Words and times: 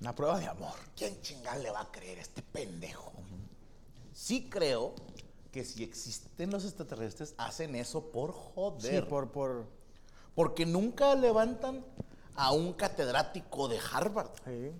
Una 0.00 0.14
prueba 0.14 0.38
de 0.38 0.46
amor. 0.46 0.72
¿Quién 0.96 1.20
chingada 1.20 1.58
le 1.58 1.70
va 1.70 1.80
a 1.82 1.90
creer 1.92 2.18
a 2.18 2.22
este 2.22 2.42
pendejo? 2.42 3.12
Sí 4.12 4.48
creo 4.50 4.94
que 5.52 5.64
si 5.64 5.82
existen 5.82 6.50
los 6.50 6.64
extraterrestres, 6.64 7.34
hacen 7.36 7.74
eso 7.74 8.10
por 8.10 8.32
joder. 8.32 9.02
Sí, 9.02 9.08
por, 9.08 9.30
por. 9.30 9.66
Porque 10.34 10.64
nunca 10.64 11.14
levantan 11.14 11.84
a 12.36 12.52
un 12.52 12.72
catedrático 12.72 13.68
de 13.68 13.78
Harvard. 13.92 14.30
Sí. 14.44 14.72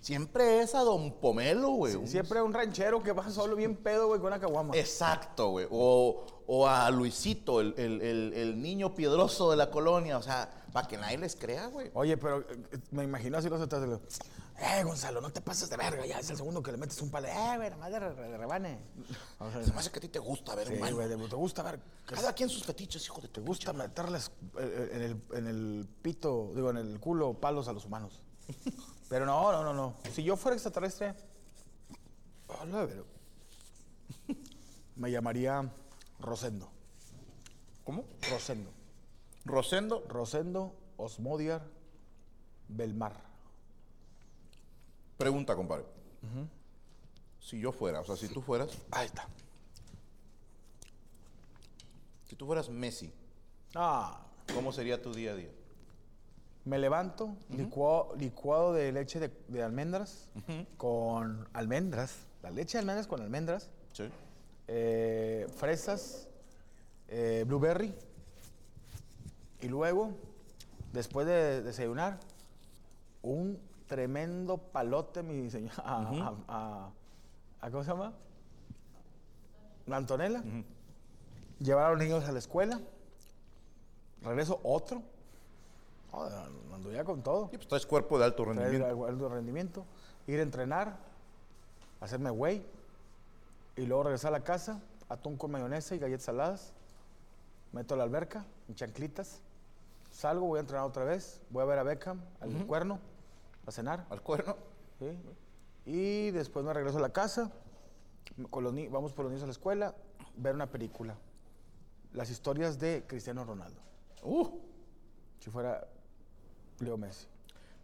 Siempre 0.00 0.60
es 0.60 0.74
a 0.74 0.80
Don 0.80 1.12
Pomelo, 1.12 1.70
güey. 1.70 1.92
Sí, 1.94 2.06
Siempre 2.06 2.40
un 2.42 2.52
ranchero 2.52 3.02
que 3.02 3.12
va 3.12 3.30
solo 3.30 3.56
bien 3.56 3.74
pedo, 3.76 4.08
güey, 4.08 4.20
con 4.20 4.28
una 4.28 4.40
caguama. 4.40 4.76
Exacto, 4.76 5.50
güey. 5.50 5.66
O, 5.70 6.24
o 6.46 6.66
a 6.68 6.90
Luisito, 6.90 7.60
el, 7.60 7.74
el- 7.76 8.00
el- 8.02 8.32
el 8.34 8.62
niño 8.62 8.94
piedroso 8.94 9.50
de 9.50 9.56
la 9.56 9.70
colonia. 9.70 10.18
O 10.18 10.22
sea, 10.22 10.50
para 10.72 10.86
que 10.88 10.96
nadie 10.96 11.18
les 11.18 11.34
crea, 11.36 11.66
güy. 11.66 11.90
Oye, 11.94 12.16
pero 12.16 12.40
eh, 12.40 12.78
me 12.90 13.04
imagino 13.04 13.38
así 13.38 13.48
los 13.48 13.60
extraterrestres. 13.60 14.18
Eh, 14.60 14.82
Gonzalo, 14.82 15.20
no 15.20 15.30
te 15.30 15.40
pases 15.40 15.70
de 15.70 15.76
verga. 15.76 16.04
Ya 16.04 16.18
es 16.18 16.28
el 16.30 16.36
segundo 16.36 16.62
que 16.62 16.72
le 16.72 16.78
metes 16.78 17.00
un 17.00 17.10
palo. 17.10 17.28
Eh, 17.28 17.32
güey, 17.56 17.70
nada 17.70 17.76
más 17.76 17.90
de, 17.92 18.00
re- 18.00 18.14
de 18.28 18.36
rebane. 18.38 18.78
O 19.38 19.50
sea, 19.52 19.64
Se 19.64 19.72
me 19.72 19.78
hace 19.78 19.90
que 19.90 19.98
a 19.98 20.02
ti 20.02 20.08
te 20.08 20.18
gusta 20.18 20.54
ver 20.56 20.66
sí, 20.68 20.74
güey, 20.92 21.08
te 21.08 21.36
gusta 21.36 21.62
ver. 21.62 21.80
que 22.06 22.14
Cada 22.16 22.32
quien 22.32 22.48
sus 22.48 22.64
fetiches, 22.64 23.04
hijo 23.04 23.20
de 23.20 23.28
te 23.28 23.40
gusta 23.40 23.72
meterles 23.72 24.32
eh, 24.58 24.90
en 24.92 25.02
el, 25.02 25.22
en 25.32 25.46
el 25.46 25.88
pito, 26.02 26.50
digo, 26.56 26.70
en 26.70 26.76
el 26.78 26.98
culo 26.98 27.34
palos 27.34 27.68
a 27.68 27.72
los 27.72 27.84
humanos. 27.84 28.20
Pero 29.08 29.24
no, 29.24 29.52
no, 29.52 29.62
no, 29.62 29.72
no. 29.72 29.94
Si 30.12 30.22
yo 30.24 30.36
fuera 30.36 30.54
extraterrestre, 30.56 31.14
hola, 32.48 32.86
pero 32.86 33.06
me 34.96 35.10
llamaría 35.10 35.70
Rosendo. 36.20 36.68
¿Cómo? 37.84 38.04
Rosendo. 38.30 38.70
Rosendo. 39.48 40.04
Rosendo 40.08 40.74
Osmodiar 40.96 41.66
Belmar. 42.68 43.14
Pregunta, 45.16 45.56
compadre. 45.56 45.84
Si 47.40 47.58
yo 47.58 47.72
fuera, 47.72 48.00
o 48.00 48.04
sea, 48.04 48.16
si 48.16 48.28
tú 48.28 48.42
fueras, 48.42 48.70
Ahí 48.90 49.06
está. 49.06 49.26
si 52.24 52.36
tú 52.36 52.46
fueras 52.46 52.68
Messi, 52.68 53.12
Ah, 53.74 54.20
¿cómo 54.54 54.72
sería 54.72 55.00
tu 55.00 55.12
día 55.12 55.32
a 55.32 55.34
día? 55.34 55.50
me 56.64 56.78
levanto, 56.78 57.34
licuado, 57.48 58.14
licuado 58.16 58.72
de 58.74 58.92
leche 58.92 59.18
de, 59.18 59.30
de 59.48 59.62
almendras 59.62 60.28
con 60.76 61.48
almendras. 61.54 62.26
La 62.42 62.50
leche 62.50 62.76
de 62.76 62.80
almendras 62.80 63.06
con 63.06 63.22
almendras. 63.22 63.70
Sí. 63.94 64.04
eh, 64.66 65.46
fresas, 65.56 66.28
eh, 67.08 67.44
blueberry. 67.46 67.94
Y 69.60 69.68
luego, 69.68 70.12
después 70.92 71.26
de 71.26 71.62
desayunar, 71.62 72.18
un 73.22 73.58
tremendo 73.86 74.58
palote, 74.58 75.22
mi 75.22 75.50
señor. 75.50 75.72
A, 75.84 75.98
a- 76.02 76.34
a- 76.48 76.90
a- 77.60 77.70
¿Cómo 77.70 77.82
se 77.82 77.90
llama? 77.90 78.12
La 79.86 79.96
Antonella. 79.96 80.42
Llevar 81.58 81.86
a 81.86 81.90
los 81.90 81.98
niños 81.98 82.24
a 82.28 82.32
la 82.32 82.38
escuela. 82.38 82.80
Regreso 84.22 84.60
otro. 84.62 85.02
Joder, 86.10 86.32
anduviera 86.72 87.04
con 87.04 87.22
todo. 87.22 87.50
Y 87.52 87.56
pues 87.56 87.68
traes 87.68 87.86
cuerpo 87.86 88.18
de 88.18 88.24
alto 88.26 88.44
rendimiento. 88.44 88.86
algo 89.06 89.28
de 89.28 89.34
rendimiento. 89.34 89.84
Ir 90.26 90.38
a 90.38 90.42
entrenar. 90.42 90.96
Hacerme 92.00 92.30
güey. 92.30 92.62
Y 93.76 93.86
luego 93.86 94.04
regresar 94.04 94.32
a 94.34 94.38
la 94.38 94.44
casa. 94.44 94.80
Atún 95.08 95.36
con 95.36 95.50
mayonesa 95.50 95.94
y 95.94 95.98
galletas 95.98 96.24
saladas. 96.26 96.72
Meto 97.72 97.94
a 97.94 97.96
la 97.96 98.04
alberca. 98.04 98.44
En 98.68 98.74
chanclitas. 98.76 99.40
Salgo, 100.18 100.46
voy 100.46 100.56
a 100.56 100.62
entrenar 100.62 100.84
otra 100.84 101.04
vez. 101.04 101.40
Voy 101.48 101.62
a 101.62 101.66
ver 101.66 101.78
a 101.78 101.84
Beckham, 101.84 102.20
al 102.40 102.66
cuerno. 102.66 102.98
A 103.66 103.70
cenar. 103.70 104.04
Al 104.10 104.20
cuerno. 104.20 104.56
¿sí? 104.98 105.16
Y 105.86 106.32
después 106.32 106.64
me 106.64 106.74
regreso 106.74 106.98
a 106.98 107.00
la 107.00 107.12
casa. 107.12 107.52
Con 108.50 108.64
los 108.64 108.74
vamos 108.90 109.12
por 109.12 109.26
los 109.26 109.30
niños 109.30 109.44
a 109.44 109.46
la 109.46 109.52
escuela. 109.52 109.94
Ver 110.34 110.56
una 110.56 110.66
película. 110.66 111.16
Las 112.14 112.30
historias 112.30 112.80
de 112.80 113.04
Cristiano 113.06 113.44
Ronaldo. 113.44 113.80
Uh, 114.24 114.58
Si 115.38 115.50
fuera 115.50 115.86
Leo 116.80 116.96
Messi. 116.96 117.28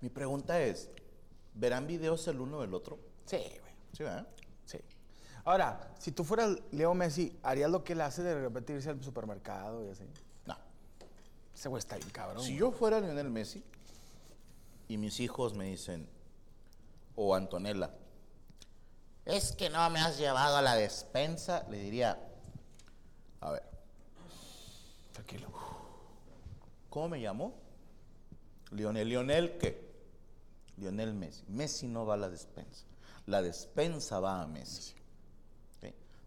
mi 0.01 0.09
pregunta 0.09 0.61
es, 0.61 0.91
¿verán 1.55 1.87
videos 1.87 2.27
el 2.27 2.41
uno 2.41 2.63
del 2.63 2.75
otro? 2.75 2.99
Sí, 3.27 3.37
güey. 3.37 3.75
Sí, 3.93 4.03
¿verdad? 4.03 4.27
Sí. 4.65 4.81
Ahora, 5.45 5.95
si 6.01 6.11
tú 6.11 6.25
fueras 6.25 6.59
Leo 6.73 6.95
Messi, 6.95 7.39
¿harías 7.45 7.71
lo 7.71 7.85
que 7.85 7.93
él 7.93 8.01
hace 8.01 8.25
de 8.25 8.41
repente 8.41 8.73
irse 8.73 8.91
al 8.91 9.01
supermercado 9.05 9.85
y 9.87 9.91
así? 9.91 10.05
Ese 11.65 11.71
güey 11.71 11.79
está 11.79 11.97
bien 11.97 12.11
cabrón. 12.11 12.43
Si 12.43 12.51
güey. 12.51 12.59
yo 12.59 12.73
fuera 12.73 13.01
Lionel 13.01 13.31
Messi 13.31 13.65
y 14.87 14.99
mis 14.99 15.19
hijos 15.19 15.55
me 15.55 15.65
dicen, 15.65 16.07
o 17.17 17.35
Antonella, 17.35 17.91
es 19.25 19.53
que 19.53 19.71
no 19.71 19.89
me 19.89 19.99
has 19.99 20.19
llevado 20.19 20.59
a 20.59 20.61
la 20.61 20.75
despensa, 20.77 21.67
le 21.71 21.79
diría, 21.79 22.23
a 23.41 23.51
ver, 23.51 23.63
Tranquilo. 25.15 25.49
¿cómo 26.91 27.09
me 27.09 27.19
llamo? 27.21 27.55
Lionel, 28.71 29.09
¿Lionel 29.09 29.57
qué? 29.57 29.91
Lionel 30.77 31.15
Messi. 31.15 31.45
Messi 31.49 31.89
no 31.89 32.05
va 32.05 32.13
a 32.13 32.19
la 32.19 32.29
despensa. 32.29 32.85
La 33.25 33.41
despensa 33.41 34.21
va 34.21 34.43
a 34.43 34.47
Messi. 34.47 34.93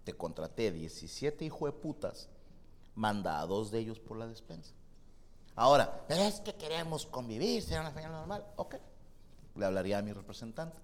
Te 0.04 0.14
contraté 0.14 0.72
17 0.72 1.46
hijo 1.46 1.68
de 1.68 1.74
putas, 1.74 2.28
manda 2.96 3.40
a 3.40 3.46
dos 3.46 3.70
de 3.70 3.78
ellos 3.78 4.00
por 4.00 4.18
la 4.18 4.26
despensa. 4.26 4.74
Ahora, 5.58 6.06
es 6.08 6.40
que 6.40 6.54
queremos 6.56 7.06
convivir, 7.08 7.62
ser 7.64 7.80
una 7.82 7.90
familia 7.90 8.10
normal. 8.10 8.46
Ok. 8.56 8.76
Le 9.56 9.66
hablaría 9.66 9.98
a 9.98 10.02
mi 10.04 10.14
representante. 10.14 10.78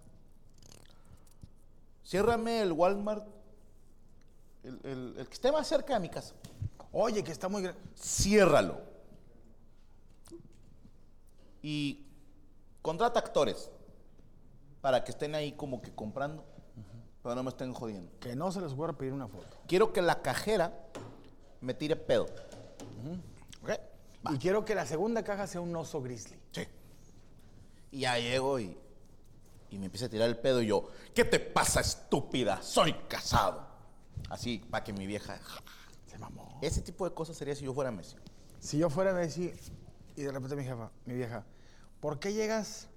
Ciérrame 2.04 2.62
el 2.62 2.72
Walmart, 2.74 3.24
el, 4.64 4.80
el- 4.84 5.16
el 5.20 5.28
que 5.28 5.34
esté 5.34 5.52
más 5.52 5.68
cerca 5.68 5.94
de 5.94 6.00
mi 6.00 6.10
casa. 6.10 6.34
Oye, 6.92 7.24
que 7.24 7.32
está 7.32 7.48
muy 7.50 7.62
grande. 7.62 7.80
Ciérralo. 7.96 8.82
Y 11.62 12.06
contrata 12.82 13.20
actores 13.20 13.70
para 14.82 15.04
que 15.04 15.12
estén 15.12 15.34
ahí 15.36 15.54
como 15.54 15.82
que 15.82 15.94
comprando, 15.94 16.44
pero 17.22 17.36
no 17.36 17.44
me 17.44 17.50
estén 17.50 17.74
jodiendo. 17.74 18.12
Que 18.20 18.36
no 18.36 18.52
se 18.52 18.60
les 18.60 18.74
ocurra 18.74 18.94
pedir 18.94 19.14
una 19.14 19.28
foto. 19.28 19.58
Quiero 19.68 19.94
que 19.94 20.02
la 20.02 20.22
cajera 20.22 20.74
me 21.62 21.74
tire 21.74 21.96
pedo. 21.96 22.26
¿Ok? 23.62 23.72
Va. 24.26 24.34
Y 24.34 24.38
quiero 24.38 24.64
que 24.66 24.76
la 24.76 24.86
segunda 24.86 25.24
caja 25.24 25.48
sea 25.48 25.62
un 25.62 25.76
oso 25.76 26.02
grizzly. 26.02 26.38
Sí. 26.52 26.68
Y 27.92 28.00
ya 28.02 28.18
llego 28.18 28.60
y, 28.60 28.78
y 29.70 29.78
me 29.78 29.86
empieza 29.86 30.06
a 30.06 30.10
tirar 30.10 30.30
el 30.30 30.38
pedo 30.38 30.62
y 30.62 30.68
yo, 30.68 30.90
¿qué 31.14 31.26
te 31.26 31.40
pasa, 31.40 31.82
estúpida? 31.82 32.62
Soy 32.62 32.94
casado. 33.08 33.68
Así, 34.30 34.60
para 34.70 34.84
que 34.84 34.94
mi 34.94 35.06
vieja... 35.06 35.40
Se 36.08 36.18
mamó. 36.18 36.60
Ese 36.62 36.82
tipo 36.82 37.08
de 37.08 37.14
cosas 37.16 37.36
sería 37.36 37.56
si 37.56 37.66
yo 37.66 37.74
fuera 37.74 37.92
Messi. 37.92 38.16
Si 38.60 38.78
yo 38.78 38.90
fuera 38.90 39.14
Messi 39.14 39.52
y 40.16 40.22
de 40.22 40.32
repente 40.32 40.56
mi 40.56 40.64
jefa, 40.64 40.90
mi 41.06 41.16
vieja, 41.16 41.44
¿por 42.00 42.20
qué 42.20 42.34
llegas 42.34 42.88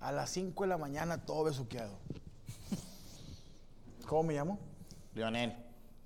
a 0.00 0.12
las 0.12 0.30
5 0.30 0.62
de 0.64 0.68
la 0.68 0.78
mañana 0.78 1.24
todo 1.24 1.44
besuqueado? 1.44 1.98
¿Cómo 4.06 4.22
me 4.24 4.34
llamo? 4.34 4.58
Lionel, 5.14 5.56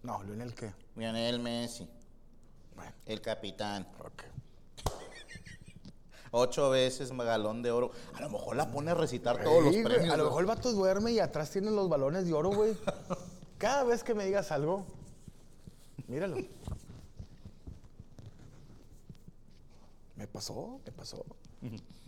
No, 0.02 0.22
Lionel, 0.22 0.54
¿qué? 0.54 0.72
Lionel 0.96 1.38
Messi, 1.40 1.88
Bueno, 2.74 2.92
el 3.06 3.20
capitán. 3.20 3.86
ok. 3.98 4.22
Ocho 6.34 6.70
veces 6.70 7.12
galón 7.12 7.62
de 7.62 7.70
oro. 7.70 7.92
A 8.14 8.22
lo 8.22 8.30
mejor 8.30 8.56
la 8.56 8.70
pone 8.70 8.90
a 8.90 8.94
recitar 8.94 9.42
todos 9.44 9.62
los 9.62 9.72
güey, 9.72 9.84
premios. 9.84 10.14
A 10.14 10.16
lo 10.16 10.24
mejor 10.24 10.40
el 10.40 10.46
vato 10.46 10.72
duerme 10.72 11.12
y 11.12 11.18
atrás 11.20 11.50
tiene 11.50 11.70
los 11.70 11.88
balones 11.90 12.24
de 12.26 12.32
oro, 12.32 12.50
güey. 12.50 12.74
Cada 13.58 13.84
vez 13.84 14.02
que 14.02 14.14
me 14.14 14.24
digas 14.24 14.50
algo, 14.50 14.86
míralo. 16.08 16.36
Me 20.16 20.26
pasó, 20.26 20.80
me 20.86 20.92
pasó. 20.92 21.24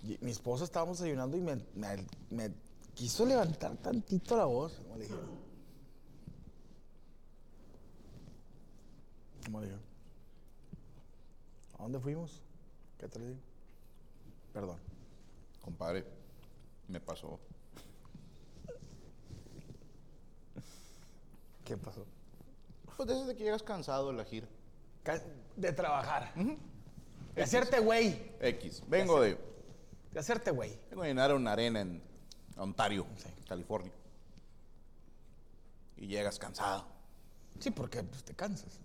Y 0.03 0.19
mi 0.23 0.31
esposa 0.31 0.65
estábamos 0.65 0.99
desayunando 0.99 1.37
y 1.37 1.41
me, 1.43 1.57
me- 1.75 2.07
me 2.31 2.51
quiso 2.95 3.27
levantar 3.27 3.77
tantito 3.77 4.37
la 4.37 4.47
voz. 4.47 4.73
Como 4.83 4.97
le 4.97 5.05
dije. 5.05 5.15
Como 9.45 9.61
le 9.61 9.67
dije. 9.67 9.79
¿A 11.79 11.83
dónde 11.83 11.99
fuimos? 12.01 12.41
¿Qué 12.99 13.07
te 13.09 13.19
le 13.19 13.27
digo? 13.29 13.39
Perdón. 14.55 14.79
Compadre, 15.61 16.07
me 16.87 17.01
pasó. 17.01 17.41
¿Qué 21.65 21.77
pasó? 21.77 22.07
Pues 22.97 23.09
desde 23.09 23.35
que 23.35 23.43
llegas 23.43 23.65
cansado 23.65 24.13
de 24.13 24.17
la 24.17 24.25
gira. 24.25 24.47
De 25.57 25.73
trabajar. 25.73 26.33
De 27.35 27.43
hacerte 27.43 27.81
güey. 27.81 28.33
X. 28.41 28.85
Vengo 28.87 29.21
de. 29.21 29.37
De, 30.13 30.21
hacerte 30.21 30.53
güey. 30.53 30.79
Vengo 30.89 31.03
a 31.03 31.07
llenar 31.07 31.35
una 31.35 31.53
arena 31.53 31.81
en 31.81 32.01
Ontario, 32.57 33.07
sí. 33.17 33.29
California. 33.49 33.93
Y 35.97 36.07
llegas 36.07 36.39
cansado. 36.39 36.87
Sí, 37.59 37.73
porque 37.73 38.05
pues, 38.05 38.23
te 38.23 38.35
cansas. 38.35 38.79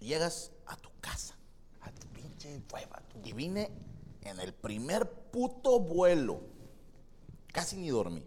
Llegas 0.00 0.52
a 0.66 0.76
tu 0.76 0.88
casa. 1.02 1.34
A 1.82 1.90
tu 1.90 2.06
pinche 2.08 2.62
hueva. 2.72 3.02
Tu... 3.10 3.28
Y 3.28 3.32
vine 3.34 3.70
en 4.28 4.40
el 4.40 4.52
primer 4.52 5.10
puto 5.30 5.80
vuelo. 5.80 6.40
Casi 7.52 7.76
ni 7.76 7.88
dormí. 7.88 8.24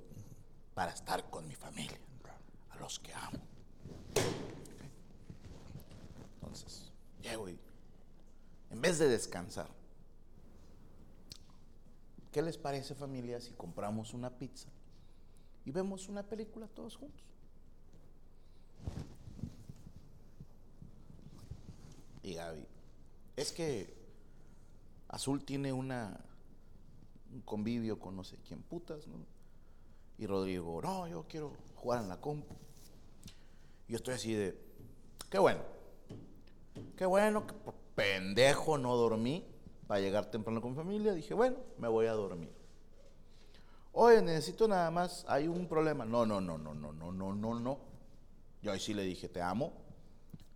Para 0.74 0.92
estar 0.92 1.30
con 1.30 1.48
mi 1.48 1.56
familia. 1.56 2.00
A 2.70 2.78
los 2.78 3.00
que 3.00 3.14
amo. 3.14 3.40
Entonces, 6.36 6.92
llego 7.22 7.50
y 7.50 7.60
en 8.72 8.82
vez 8.82 9.00
de 9.00 9.08
descansar, 9.10 9.68
¿qué 12.32 12.42
les 12.42 12.58
parece 12.58 12.96
familia 12.96 13.42
si 13.42 13.52
compramos 13.54 14.14
una 14.14 14.30
pizza 14.30 14.70
y 15.66 15.72
vemos 15.72 16.08
una 16.08 16.24
película 16.24 16.68
todos 16.68 16.96
juntos? 16.96 17.24
Y 22.22 22.36
Gaby, 22.36 22.66
es 23.36 23.52
que 23.52 23.99
Azul 25.10 25.44
tiene 25.44 25.74
una 25.74 26.20
un 27.32 27.42
convivio 27.42 28.00
con 28.00 28.16
no 28.16 28.24
sé 28.24 28.38
quién 28.48 28.62
putas, 28.62 29.08
¿no? 29.08 29.18
Y 30.18 30.26
Rodrigo, 30.26 30.82
no, 30.82 31.08
yo 31.08 31.26
quiero 31.28 31.54
jugar 31.76 32.02
en 32.02 32.10
la 32.10 32.20
compu. 32.20 32.56
Y 33.88 33.92
yo 33.94 33.98
estoy 33.98 34.16
así 34.16 34.34
de, 34.34 34.60
qué 35.30 35.40
bueno, 35.40 35.62
qué 36.98 37.06
bueno, 37.06 37.46
que 37.48 37.54
por 37.54 37.76
pendejo 37.96 38.78
no 38.78 38.96
dormí 38.96 39.46
para 39.88 40.02
llegar 40.02 40.30
temprano 40.30 40.62
con 40.62 40.72
mi 40.72 40.78
familia. 40.78 41.14
Dije, 41.14 41.34
bueno, 41.34 41.58
me 41.78 41.88
voy 41.88 42.08
a 42.08 42.14
dormir. 42.14 42.52
Oye, 43.94 44.22
necesito 44.22 44.68
nada 44.68 44.92
más, 44.92 45.26
hay 45.28 45.48
un 45.48 45.68
problema. 45.68 46.06
No, 46.06 46.26
no, 46.26 46.42
no, 46.42 46.58
no, 46.58 46.74
no, 46.74 46.92
no, 46.92 47.12
no, 47.12 47.34
no, 47.34 47.60
no. 47.60 47.80
Yo 48.62 48.72
ahí 48.72 48.80
sí 48.80 48.94
le 48.94 49.04
dije, 49.04 49.30
te 49.30 49.42
amo, 49.42 49.74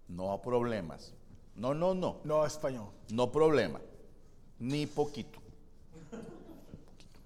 no 0.08 0.42
problemas. 0.42 1.14
No, 1.56 1.74
no, 1.74 1.94
no. 1.94 2.20
No, 2.24 2.46
español. 2.46 2.90
No 3.12 3.32
problema. 3.32 3.80
Ni 4.64 4.88
poquito. 4.88 5.42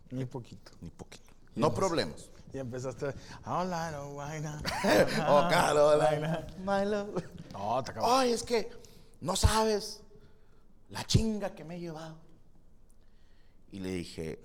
Ni 0.10 0.26
poquito. 0.26 0.72
Ni 0.82 0.90
poquito. 0.90 1.32
No 1.56 1.72
problemas. 1.72 2.32
Y 2.52 2.58
empezaste. 2.58 3.14
Hola, 3.46 3.92
no, 3.92 4.16
vaina. 4.16 4.60
oh, 5.30 5.48
Carolina. 5.48 6.48
My 6.66 6.84
love. 6.84 7.24
No, 7.54 7.84
te 7.84 7.92
acabas. 7.92 8.10
Ay, 8.12 8.32
es 8.32 8.42
que 8.42 8.72
no 9.22 9.36
sabes 9.36 10.02
la 10.90 11.04
chinga 11.06 11.54
que 11.54 11.64
me 11.64 11.76
he 11.76 11.80
llevado. 11.80 12.18
Y 13.72 13.82
le 13.82 13.92
dije, 13.92 14.42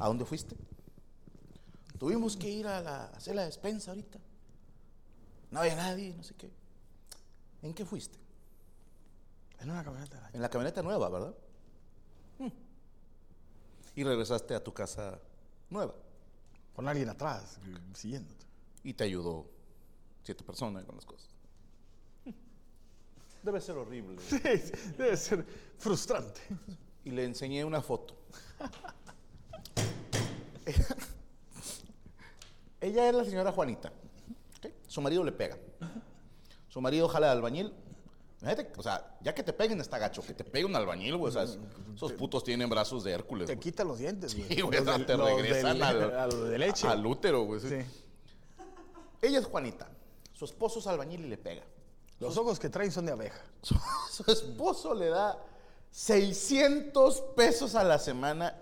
¿a 0.00 0.08
dónde 0.08 0.24
fuiste? 0.24 0.56
Tuvimos 2.00 2.36
que 2.36 2.50
ir 2.50 2.66
a, 2.66 2.80
la, 2.80 3.04
a 3.04 3.16
hacer 3.16 3.36
la 3.36 3.44
despensa 3.44 3.92
ahorita. 3.92 4.18
No 5.52 5.60
había 5.60 5.76
nadie, 5.76 6.12
no 6.16 6.24
sé 6.24 6.34
qué. 6.34 6.50
¿En 7.62 7.74
qué 7.74 7.84
fuiste? 7.84 8.25
En 9.60 9.70
una 9.70 9.82
camioneta. 9.82 10.30
En 10.32 10.42
la 10.42 10.48
camioneta 10.48 10.82
nueva, 10.82 11.08
¿verdad? 11.08 11.34
Hmm. 12.38 12.48
Y 13.94 14.04
regresaste 14.04 14.54
a 14.54 14.62
tu 14.62 14.72
casa 14.72 15.18
nueva. 15.70 15.94
Con 16.74 16.86
alguien 16.88 17.08
atrás, 17.08 17.58
siguiéndote. 17.94 18.44
Y 18.84 18.92
te 18.92 19.04
ayudó 19.04 19.46
siete 20.22 20.44
personas 20.44 20.84
con 20.84 20.96
las 20.96 21.06
cosas. 21.06 21.28
Debe 23.42 23.60
ser 23.60 23.76
horrible. 23.76 24.20
Sí, 24.28 24.38
debe 24.98 25.16
ser 25.16 25.46
frustrante. 25.78 26.40
Y 27.04 27.10
le 27.10 27.24
enseñé 27.24 27.64
una 27.64 27.80
foto. 27.80 28.16
Ella 32.80 33.08
es 33.08 33.14
la 33.14 33.24
señora 33.24 33.52
Juanita. 33.52 33.92
Su 34.88 35.00
marido 35.00 35.22
le 35.22 35.32
pega. 35.32 35.56
Su 36.68 36.80
marido 36.80 37.08
jala 37.08 37.28
de 37.28 37.32
albañil. 37.32 37.72
Imagínate, 38.42 38.72
o 38.78 38.82
sea, 38.82 39.16
ya 39.22 39.34
que 39.34 39.42
te 39.42 39.52
peguen 39.52 39.80
está 39.80 39.98
gacho, 39.98 40.22
que 40.22 40.34
te 40.34 40.44
pegue 40.44 40.64
un 40.66 40.76
albañil, 40.76 41.16
güey. 41.16 41.30
O 41.30 41.32
sea, 41.32 41.44
es- 41.44 41.58
esos 41.94 42.12
putos 42.12 42.44
tienen 42.44 42.68
brazos 42.68 43.02
de 43.02 43.12
Hércules. 43.12 43.46
Te 43.46 43.54
güey. 43.54 43.62
quita 43.62 43.82
los 43.82 43.98
dientes, 43.98 44.36
güey. 44.36 44.48
Sí, 44.48 44.60
güey, 44.60 44.84
Los 44.84 45.06
te 45.06 45.16
regresan 45.16 45.72
del- 45.74 45.82
al, 45.82 46.14
a 46.18 46.26
lo 46.26 46.44
de 46.44 46.58
leche. 46.58 46.86
al 46.86 47.04
útero, 47.06 47.44
güey. 47.44 47.60
sí. 47.60 47.68
Sí. 47.68 47.86
Ella 49.22 49.38
es 49.38 49.46
Juanita. 49.46 49.88
Su 50.34 50.44
esposo 50.44 50.78
es 50.80 50.86
albañil 50.86 51.24
y 51.24 51.28
le 51.28 51.38
pega. 51.38 51.62
Los 52.20 52.36
ojos 52.36 52.58
que 52.58 52.68
traen 52.68 52.92
son 52.92 53.06
de 53.06 53.12
abeja. 53.12 53.40
Su, 53.62 53.74
su 54.10 54.30
esposo 54.30 54.94
le 54.94 55.08
da 55.08 55.38
600 55.90 57.20
pesos 57.34 57.74
a 57.74 57.84
la 57.84 57.98
semana 57.98 58.54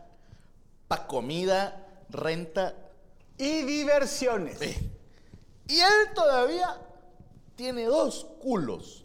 para 0.88 1.06
comida, 1.09 2.05
renta. 2.11 2.75
Y 3.37 3.62
diversiones. 3.62 4.62
eh. 4.62 4.91
Y 5.67 5.81
él 5.81 6.15
todavía 6.15 6.81
tiene 7.56 7.85
dos 7.87 8.26
culos. 8.41 9.04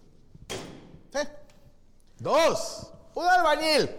Dos. 2.19 2.91
Un 3.15 3.25
albañil 3.25 3.89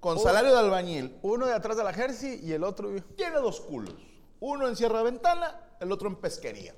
con 0.00 0.18
salario 0.18 0.52
de 0.52 0.58
albañil 0.58 1.18
Uno 1.22 1.46
de 1.46 1.52
atrás 1.52 1.76
de 1.76 1.84
la 1.84 1.92
jersey 1.92 2.40
y 2.42 2.52
el 2.52 2.64
otro. 2.64 2.90
tiene 3.16 3.36
dos 3.36 3.60
culos. 3.60 3.94
Uno 4.40 4.68
en 4.68 4.76
Sierra 4.76 5.02
Ventana, 5.02 5.60
el 5.80 5.90
otro 5.90 6.08
en 6.08 6.16
pesquería. 6.16 6.74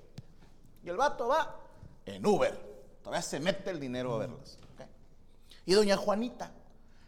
Y 0.82 0.88
el 0.88 0.96
vato 0.96 1.29
va 1.29 1.56
en 2.06 2.25
Uber. 2.25 2.99
Todavía 3.02 3.23
se 3.23 3.40
mete 3.40 3.70
el 3.70 3.81
dinero 3.81 4.14
a 4.14 4.19
verlas. 4.19 4.58
Y 5.67 5.75
doña 5.75 5.96
Juanita 5.96 6.52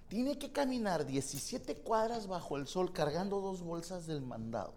tiene 0.08 0.36
que 0.38 0.52
caminar 0.52 1.06
17 1.06 1.76
cuadras 1.76 2.26
bajo 2.26 2.56
el 2.56 2.66
sol 2.66 2.92
cargando 2.92 3.40
dos 3.40 3.62
bolsas 3.62 4.06
del 4.06 4.20
mandado. 4.20 4.74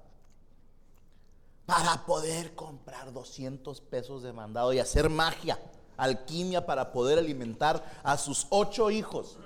Para 1.65 2.05
poder 2.05 2.55
comprar 2.55 3.11
200 3.11 3.81
pesos 3.81 4.21
de 4.21 4.31
mandado 4.31 4.73
y 4.73 4.79
hacer 4.79 5.09
magia, 5.09 5.59
alquimia 5.97 6.65
para 6.65 6.91
poder 6.91 7.19
alimentar 7.19 7.83
a 8.03 8.17
sus 8.17 8.47
ocho 8.49 8.91
hijos 8.91 9.37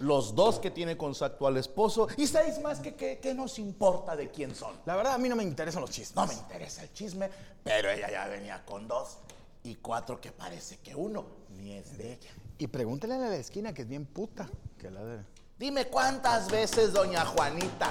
los 0.00 0.34
dos 0.34 0.58
que 0.58 0.70
tiene 0.70 0.96
con 0.96 1.14
su 1.14 1.24
actual 1.24 1.56
esposo 1.56 2.08
y 2.16 2.26
seis 2.26 2.60
más 2.60 2.80
que, 2.80 2.94
que, 2.94 3.18
que 3.18 3.34
nos 3.34 3.58
importa 3.58 4.16
de 4.16 4.30
quién 4.30 4.54
son. 4.54 4.74
La 4.86 4.96
verdad, 4.96 5.14
a 5.14 5.18
mí 5.18 5.28
no 5.28 5.36
me 5.36 5.44
interesan 5.44 5.80
los 5.80 5.90
chismes. 5.90 6.16
No 6.16 6.26
me 6.26 6.34
interesa 6.34 6.82
el 6.82 6.92
chisme, 6.92 7.30
pero 7.62 7.90
ella 7.90 8.10
ya 8.10 8.26
venía 8.26 8.64
con 8.64 8.88
dos 8.88 9.18
y 9.62 9.76
cuatro 9.76 10.20
que 10.20 10.32
parece 10.32 10.78
que 10.78 10.94
uno 10.94 11.24
ni 11.50 11.72
es 11.72 11.96
de 11.96 12.12
ella. 12.14 12.30
Y 12.58 12.66
pregúntale 12.66 13.14
a 13.14 13.18
la 13.18 13.24
de 13.24 13.30
la 13.30 13.36
esquina 13.36 13.72
que 13.72 13.82
es 13.82 13.88
bien 13.88 14.04
puta. 14.04 14.48
Que 14.78 14.90
la 14.90 15.02
de. 15.04 15.24
Dime 15.58 15.86
cuántas 15.86 16.50
veces 16.50 16.92
doña 16.92 17.24
Juanita 17.24 17.90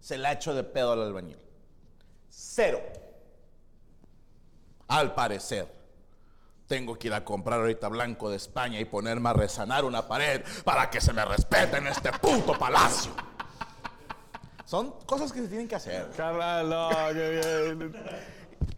se 0.00 0.18
la 0.18 0.30
ha 0.30 0.32
hecho 0.32 0.54
de 0.54 0.64
pedo 0.64 0.92
al 0.92 1.02
albañil. 1.02 1.38
Cero. 2.28 2.80
Al 4.88 5.14
parecer. 5.14 5.81
Tengo 6.72 6.98
que 6.98 7.08
ir 7.08 7.12
a 7.12 7.22
comprar 7.22 7.60
ahorita 7.60 7.86
blanco 7.88 8.30
de 8.30 8.36
España 8.36 8.80
y 8.80 8.86
ponerme 8.86 9.28
a 9.28 9.34
resanar 9.34 9.84
una 9.84 10.08
pared 10.08 10.40
para 10.64 10.88
que 10.88 11.02
se 11.02 11.12
me 11.12 11.22
respete 11.22 11.76
en 11.76 11.86
este 11.86 12.10
puto 12.12 12.58
palacio. 12.58 13.12
Son 14.64 14.94
cosas 15.04 15.30
que 15.34 15.42
se 15.42 15.48
tienen 15.48 15.68
que 15.68 15.74
hacer. 15.74 16.08
Carla, 16.16 16.62
no, 16.62 16.88
qué 17.12 17.74
bien. 17.76 17.94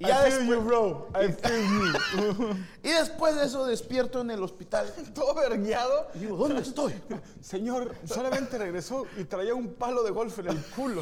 Y 0.00 0.06
ya 0.08 0.26
I 0.26 0.32
feel 0.32 0.40
después- 0.40 0.58
you, 0.58 0.64
bro. 0.64 1.08
I 1.14 1.32
feel 1.34 2.42
you. 2.42 2.56
Y 2.82 2.88
después 2.90 3.36
de 3.36 3.44
eso 3.44 3.64
despierto 3.64 4.22
en 4.22 4.32
el 4.32 4.42
hospital. 4.42 4.92
Todo 5.14 5.32
vergueado. 5.32 6.08
Y 6.16 6.18
digo, 6.18 6.36
¿dónde 6.36 6.62
estoy? 6.62 7.00
Señor, 7.40 7.94
solamente 8.06 8.58
regresó 8.58 9.06
y 9.16 9.22
traía 9.22 9.54
un 9.54 9.72
palo 9.74 10.02
de 10.02 10.10
golf 10.10 10.36
en 10.40 10.48
el 10.48 10.60
culo. 10.74 11.00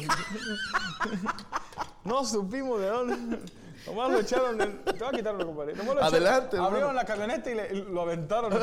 No 2.03 2.23
supimos 2.23 2.79
de 2.81 2.87
dónde. 2.87 3.39
Nomás 3.85 4.11
lo 4.11 4.19
echaron 4.19 4.61
en... 4.61 4.83
Te 4.85 4.93
voy 4.93 5.07
a 5.07 5.11
quitarlo, 5.11 5.45
compadre. 5.45 5.73
Nomás 5.73 5.95
lo 5.95 6.01
echaron- 6.01 6.13
Adelante, 6.15 6.55
hermano. 6.55 6.67
Abrieron 6.67 6.95
la 6.95 7.05
camioneta 7.05 7.51
y, 7.51 7.55
le- 7.55 7.73
y 7.73 7.81
lo 7.83 8.01
aventaron. 8.01 8.53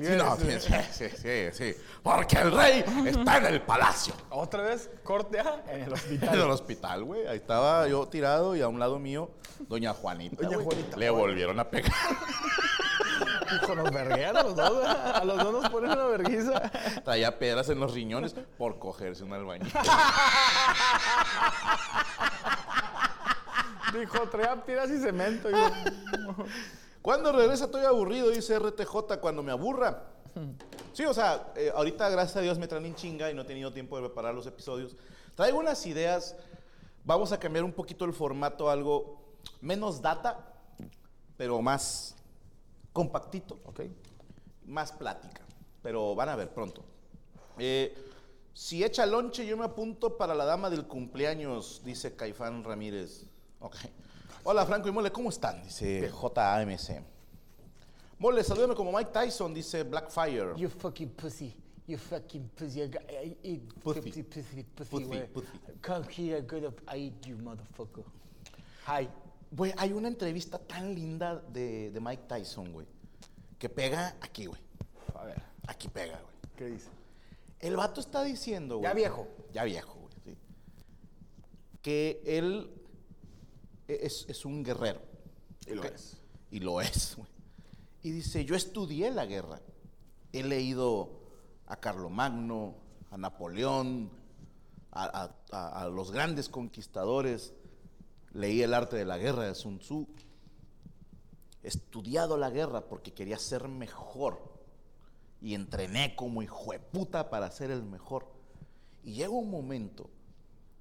sí. 0.03 0.17
no, 0.17 0.35
sí, 0.35 1.05
sí, 1.15 1.47
sí. 1.53 1.75
Porque 2.03 2.37
el 2.39 2.51
rey 2.51 2.83
está 3.07 3.37
en 3.37 3.45
el 3.45 3.61
palacio. 3.61 4.13
Otra 4.31 4.63
vez, 4.63 4.89
corte 5.01 5.39
A 5.39 5.63
en 5.69 5.75
el 5.83 5.87
En 5.87 5.93
hospital. 5.93 6.35
el 6.35 6.49
hospital, 6.51 7.03
güey. 7.05 7.25
Ahí 7.25 7.37
estaba 7.37 7.87
yo 7.87 8.05
tirado 8.09 8.53
y 8.57 8.61
a 8.61 8.67
un 8.67 8.79
lado 8.79 8.99
mío, 8.99 9.31
doña 9.59 9.93
Juanita. 9.93 10.43
Doña. 10.43 10.57
Juanita. 10.61 10.97
Le 10.97 11.09
volvieron 11.09 11.57
a 11.57 11.69
pegar. 11.69 11.93
A 14.35 14.43
los 14.43 14.55
dos. 14.55 14.77
¿verdad? 14.77 15.15
A 15.15 15.23
los 15.23 15.37
dos 15.37 15.53
nos 15.53 15.69
ponen 15.69 15.91
una 15.91 16.05
verguiza. 16.05 16.71
Traía 17.03 17.37
piedras 17.37 17.69
en 17.69 17.79
los 17.79 17.93
riñones 17.93 18.35
por 18.57 18.79
cogerse 18.79 19.23
un 19.23 19.33
albañil. 19.33 19.71
Dijo, 23.99 24.19
traía 24.29 24.55
piedras 24.65 24.89
y 24.89 24.99
cemento. 24.99 25.49
Yo, 25.49 25.57
Cuando 27.01 27.31
regresa 27.31 27.65
estoy 27.65 27.85
aburrido, 27.85 28.29
dice 28.31 28.57
RTJ, 28.57 29.19
cuando 29.21 29.43
me 29.43 29.51
aburra. 29.51 30.05
Sí, 30.91 31.05
o 31.05 31.13
sea, 31.13 31.53
eh, 31.55 31.71
ahorita 31.73 32.09
gracias 32.09 32.37
a 32.37 32.41
Dios 32.41 32.57
me 32.57 32.67
traen 32.67 32.85
en 32.85 32.95
chinga 32.95 33.29
y 33.29 33.35
no 33.35 33.43
he 33.43 33.45
tenido 33.45 33.71
tiempo 33.71 33.95
de 33.95 34.07
preparar 34.07 34.33
los 34.33 34.47
episodios. 34.47 34.95
Traigo 35.35 35.59
unas 35.59 35.85
ideas. 35.85 36.35
Vamos 37.03 37.31
a 37.31 37.39
cambiar 37.39 37.63
un 37.63 37.71
poquito 37.71 38.05
el 38.05 38.13
formato, 38.13 38.71
algo 38.71 39.21
menos 39.61 40.01
data, 40.01 40.51
pero 41.37 41.61
más 41.61 42.15
compactito, 42.95 43.59
Ok. 43.65 43.81
más 44.67 44.93
plática. 44.93 45.41
Pero 45.83 46.15
van 46.15 46.29
a 46.29 46.35
ver 46.37 46.49
pronto. 46.53 46.81
Eh, 47.59 47.93
si 48.53 48.83
echa 48.85 49.05
lonche, 49.05 49.45
yo 49.45 49.57
me 49.57 49.65
apunto 49.65 50.15
para 50.17 50.33
la 50.33 50.45
dama 50.45 50.69
del 50.69 50.87
cumpleaños, 50.87 51.81
dice 51.83 52.15
Caifán 52.15 52.63
Ramírez. 52.63 53.25
Ok. 53.59 53.75
Hola, 54.45 54.65
Franco 54.65 54.87
y 54.87 54.91
Mole, 54.93 55.11
¿cómo 55.11 55.29
están? 55.29 55.61
Dice 55.63 56.09
JAMC. 56.09 57.03
Mole, 58.17 58.43
salúdame 58.45 58.75
como 58.75 58.93
Mike 58.93 59.11
Tyson, 59.11 59.53
dice 59.53 59.83
Blackfire. 59.83 60.53
You 60.55 60.69
fucking 60.69 61.09
pussy. 61.09 61.53
You 61.87 61.97
fucking 61.97 62.49
pussy. 62.55 62.81
I, 62.81 63.37
eat 63.43 63.73
Pussy. 63.83 64.01
pussy, 64.01 64.23
pussy, 64.23 64.63
pussy. 64.63 64.89
Pussy. 65.33 65.47
Come 65.81 66.05
here, 66.09 66.37
I'm 66.37 66.47
gonna 66.47 66.73
I 66.87 66.97
eat 67.07 67.25
you, 67.27 67.35
motherfucker. 67.37 68.03
Hi. 68.85 69.09
Güey, 69.51 69.73
hay 69.77 69.91
una 69.93 70.07
entrevista 70.07 70.57
tan 70.59 70.93
linda 70.95 71.35
de, 71.39 71.91
de 71.91 71.99
Mike 71.99 72.23
Tyson, 72.27 72.71
güey, 72.73 72.87
que 73.57 73.69
pega 73.69 74.15
aquí, 74.21 74.45
güey. 74.47 74.59
A 75.15 75.23
ver, 75.25 75.41
Aquí 75.67 75.87
pega, 75.87 76.19
güey. 76.21 76.35
¿qué 76.57 76.65
dice? 76.65 76.89
El 77.59 77.75
vato 77.77 77.99
está 78.01 78.23
diciendo, 78.23 78.77
güey. 78.77 78.89
Ya 78.89 78.93
viejo. 78.93 79.27
Ya 79.53 79.63
viejo, 79.63 79.93
güey, 79.99 80.13
sí. 80.23 80.37
Que 81.81 82.21
él 82.25 82.69
es, 83.87 84.25
es 84.27 84.45
un 84.45 84.63
guerrero. 84.63 85.01
Y 85.65 85.73
lo 85.73 85.83
es. 85.83 86.17
Y 86.51 86.59
lo 86.59 86.81
es, 86.81 87.15
güey. 87.15 87.27
Y 88.03 88.11
dice, 88.11 88.45
yo 88.45 88.55
estudié 88.55 89.09
la 89.11 89.25
guerra. 89.25 89.61
He 90.33 90.43
leído 90.43 91.21
a 91.65 91.77
Carlomagno, 91.77 92.75
a 93.09 93.17
Napoleón, 93.17 94.11
a, 94.91 95.05
a- 95.05 95.35
a- 95.51 95.81
a 95.83 95.89
los 95.89 96.11
grandes 96.11 96.49
conquistadores. 96.49 97.53
Leí 98.35 98.61
el 98.61 98.73
arte 98.73 98.97
de 98.97 99.05
la 99.05 99.17
guerra 99.17 99.43
de 99.43 99.55
Sun 99.55 99.79
Tzu. 99.79 100.05
Estudiado 101.63 102.35
la 102.37 102.49
guerra 102.49 102.81
porque 102.81 103.13
quería 103.13 103.39
ser 103.39 103.69
mejor. 103.69 104.41
Y 105.41 105.55
entrené 105.55 106.17
como 106.17 106.43
hijo 106.43 106.73
de 106.73 106.79
puta 106.79 107.29
para 107.29 107.49
ser 107.49 107.71
el 107.71 107.81
mejor. 107.83 108.27
Y 109.05 109.13
llega 109.13 109.29
un 109.29 109.49
momento 109.49 110.09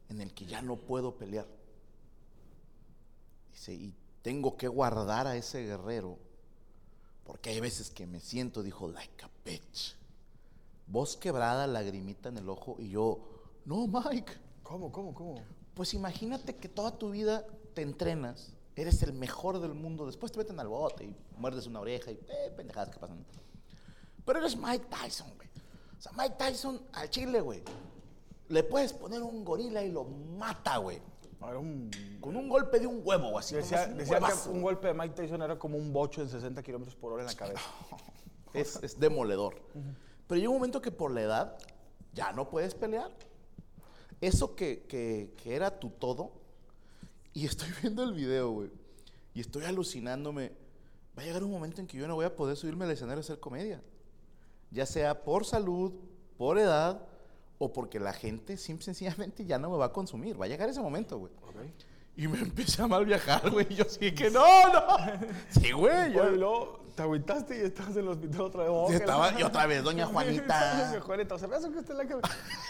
en 0.09 0.21
el 0.21 0.35
que 0.35 0.47
ya 0.47 0.63
no 0.63 0.75
puedo 0.75 1.17
pelear. 1.17 1.47
Dice, 3.53 3.73
y 3.73 3.95
tengo 4.23 4.57
que 4.57 4.67
guardar 4.67 5.29
a 5.29 5.37
ese 5.37 5.65
guerrero. 5.65 6.19
Porque 7.23 7.51
hay 7.51 7.61
veces 7.61 7.89
que 7.89 8.05
me 8.05 8.19
siento, 8.19 8.65
dijo, 8.65 8.89
like 8.89 9.25
a 9.25 9.31
bitch. 9.45 9.95
Voz 10.89 11.17
quebrada, 11.17 11.69
lagrimita 11.69 12.31
en 12.31 12.39
el 12.39 12.49
ojo. 12.49 12.75
Y 12.81 12.91
yo, 12.91 13.21
no, 13.65 13.87
Mike. 13.87 14.33
¿Cómo, 14.65 14.91
cómo, 14.91 15.15
cómo? 15.15 15.64
Pues 15.75 15.95
imagínate 15.95 16.57
que 16.57 16.69
toda 16.69 16.99
tu 16.99 17.11
vida 17.11 17.45
te 17.75 17.83
entrenas, 17.83 18.55
eres 18.77 19.03
el 19.03 19.13
mejor 19.13 19.61
del 19.61 19.75
mundo, 19.75 20.07
después 20.07 20.33
te 20.33 20.39
meten 20.39 20.59
al 20.61 20.69
bote 20.69 21.05
y 21.05 21.17
muerdes 21.37 21.67
una 21.67 21.81
oreja 21.81 22.11
y 22.11 22.15
eh, 22.15 22.53
pendejadas 22.57 22.91
que 22.91 22.99
pasan. 22.99 23.25
Pero 24.25 24.39
eres 24.39 24.57
Mike 24.57 24.87
Tyson, 24.89 25.29
güey. 25.37 25.49
O 25.99 26.01
sea, 26.01 26.13
Mike 26.17 26.37
Tyson 26.39 26.81
al 26.93 27.11
chile, 27.11 27.41
güey. 27.41 27.63
Le 28.49 28.63
puedes 28.63 28.93
poner 28.93 29.23
un 29.23 29.45
gorila 29.45 29.83
y 29.83 29.91
lo 29.91 30.05
mata, 30.05 30.77
güey. 30.79 31.01
Un... 31.41 31.91
Con 32.21 32.37
un 32.37 32.49
golpe 32.49 32.81
de 32.81 32.87
un 32.87 33.03
huevo, 33.05 33.39
así. 33.39 33.55
Decía, 33.55 33.87
un 33.91 33.99
decía 33.99 34.19
que 34.19 34.49
un 34.49 34.63
golpe 34.63 34.89
de 34.89 34.95
Mike 34.95 35.15
Tyson 35.15 35.43
era 35.43 35.59
como 35.59 35.77
un 35.77 35.93
bocho 35.93 36.23
en 36.23 36.29
60 36.31 36.63
kilómetros 36.63 36.97
por 36.97 37.13
hora 37.13 37.23
en 37.23 37.29
la 37.29 37.35
cabeza. 37.35 37.61
Es, 38.55 38.79
es 38.85 39.01
demoledor. 39.01 39.57
Pero 40.29 40.39
llega 40.39 40.49
un 40.49 40.59
momento 40.59 40.81
que 40.81 40.93
por 40.93 41.11
la 41.11 41.23
edad 41.23 41.59
ya 42.13 42.33
no 42.33 42.49
puedes 42.49 42.73
pelear. 42.73 43.11
Eso 44.21 44.55
que, 44.55 44.85
que- 44.89 45.33
que 45.43 45.55
era 45.55 45.79
tu 45.79 45.91
todo. 45.91 46.33
Y 47.33 47.47
estoy 47.47 47.69
viendo 47.83 48.03
el 48.03 48.13
video, 48.15 48.51
güey. 48.51 48.71
Y 49.35 49.41
estoy 49.41 49.65
alucinándome. 49.65 50.53
Va 51.19 51.23
a 51.23 51.27
llegar 51.27 51.45
un 51.45 51.51
momento 51.51 51.81
en 51.81 51.87
que 51.87 51.97
yo 51.97 52.09
no 52.09 52.15
voy 52.15 52.25
a 52.25 52.35
poder 52.35 52.57
subirme 52.57 52.85
al 52.85 52.91
escenario 52.91 53.19
a 53.19 53.21
hacer 53.21 53.41
comedia. 53.41 53.83
Ya 54.71 54.87
sea 54.87 55.23
por 55.25 55.45
salud, 55.45 55.93
por 56.37 56.59
edad 56.59 57.07
o 57.59 57.73
porque 57.73 58.01
la 58.01 58.13
gente 58.13 58.57
simple, 58.57 58.85
sencillamente 58.85 59.45
ya 59.45 59.59
no 59.59 59.71
me 59.71 59.77
va 59.77 59.87
a 59.87 59.93
consumir. 59.93 60.41
Va 60.41 60.47
a 60.47 60.49
llegar 60.49 60.69
ese 60.69 60.81
momento, 60.81 61.19
güey. 61.19 61.33
Y 62.17 62.27
me 62.29 62.39
empecé 62.43 62.83
a 62.83 62.87
mal 62.89 63.05
viajar, 63.07 63.51
güey. 63.51 63.67
Y 63.71 63.75
Yo 63.77 63.85
sí 63.85 64.13
que 64.13 64.31
no, 64.33 64.45
no. 64.73 64.81
Sí, 65.51 65.71
güey. 65.73 66.13
yo- 66.13 66.84
te 66.95 67.03
agüitaste 67.03 67.57
y 67.59 67.61
estás 67.63 67.89
en 67.91 67.99
el 67.99 68.09
hospital 68.09 68.41
otra 68.43 68.63
vez. 68.63 68.71
Oh, 68.73 68.87
Sí, 68.89 68.95
estaba- 68.95 69.31
la- 69.33 69.41
y 69.41 69.43
otra 69.43 69.67
vez, 69.67 69.83
doña 69.83 70.07
Juanita. 70.13 70.87
Doña 70.87 71.01
Juanita, 71.01 71.39
¿se 71.39 71.49
me 71.49 71.57
hace 71.57 71.71
que 71.71 71.79
usted 71.79 71.95
la 71.95 72.05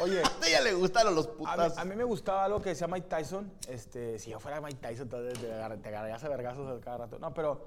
Oye, 0.02 0.22
A 0.42 0.46
ella 0.46 0.60
le 0.62 0.72
gustaron 0.74 1.14
los 1.14 1.26
a 1.26 1.32
putas. 1.32 1.78
a 1.78 1.84
mí 1.84 1.94
me 1.94 2.04
gustaba 2.04 2.44
algo 2.44 2.62
que 2.62 2.70
decía 2.70 2.86
Mike 2.86 3.06
Tyson. 3.08 3.52
Este, 3.68 4.18
si 4.18 4.30
yo 4.30 4.40
fuera 4.40 4.60
Mike 4.60 4.78
Tyson, 4.80 5.02
entonces 5.04 5.38
te, 5.40 5.52
agar- 5.52 5.76
te 5.78 5.88
agarrarías 5.88 6.24
a 6.24 6.28
vergazos 6.28 6.78
a 6.78 6.80
cada 6.82 6.98
rato. 6.98 7.18
No, 7.18 7.34
pero 7.34 7.66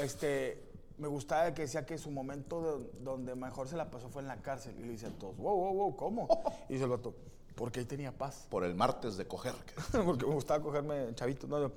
este, 0.00 0.62
me 0.98 1.08
gustaba 1.08 1.52
que 1.54 1.62
decía 1.62 1.84
que 1.84 1.98
su 1.98 2.10
momento 2.10 2.78
de- 2.78 2.90
donde 3.00 3.34
mejor 3.34 3.68
se 3.68 3.76
la 3.76 3.90
pasó 3.90 4.08
fue 4.08 4.22
en 4.22 4.28
la 4.28 4.36
cárcel. 4.36 4.74
Y 4.78 4.82
le 4.82 4.90
dicen 4.92 5.12
todos, 5.18 5.36
wow, 5.36 5.56
wow, 5.56 5.74
wow, 5.74 5.96
¿cómo? 5.96 6.28
Y 6.68 6.74
dice 6.74 6.84
el 6.84 6.90
vato, 6.90 7.14
porque 7.56 7.80
ahí 7.80 7.86
tenía 7.86 8.12
paz. 8.12 8.46
Por 8.50 8.62
el 8.64 8.74
martes 8.74 9.16
de 9.16 9.26
coger. 9.26 9.54
porque 10.04 10.26
me 10.26 10.34
gustaba 10.34 10.62
cogerme 10.62 11.12
chavitos. 11.14 11.48
No, 11.50 11.58
no, 11.58 11.68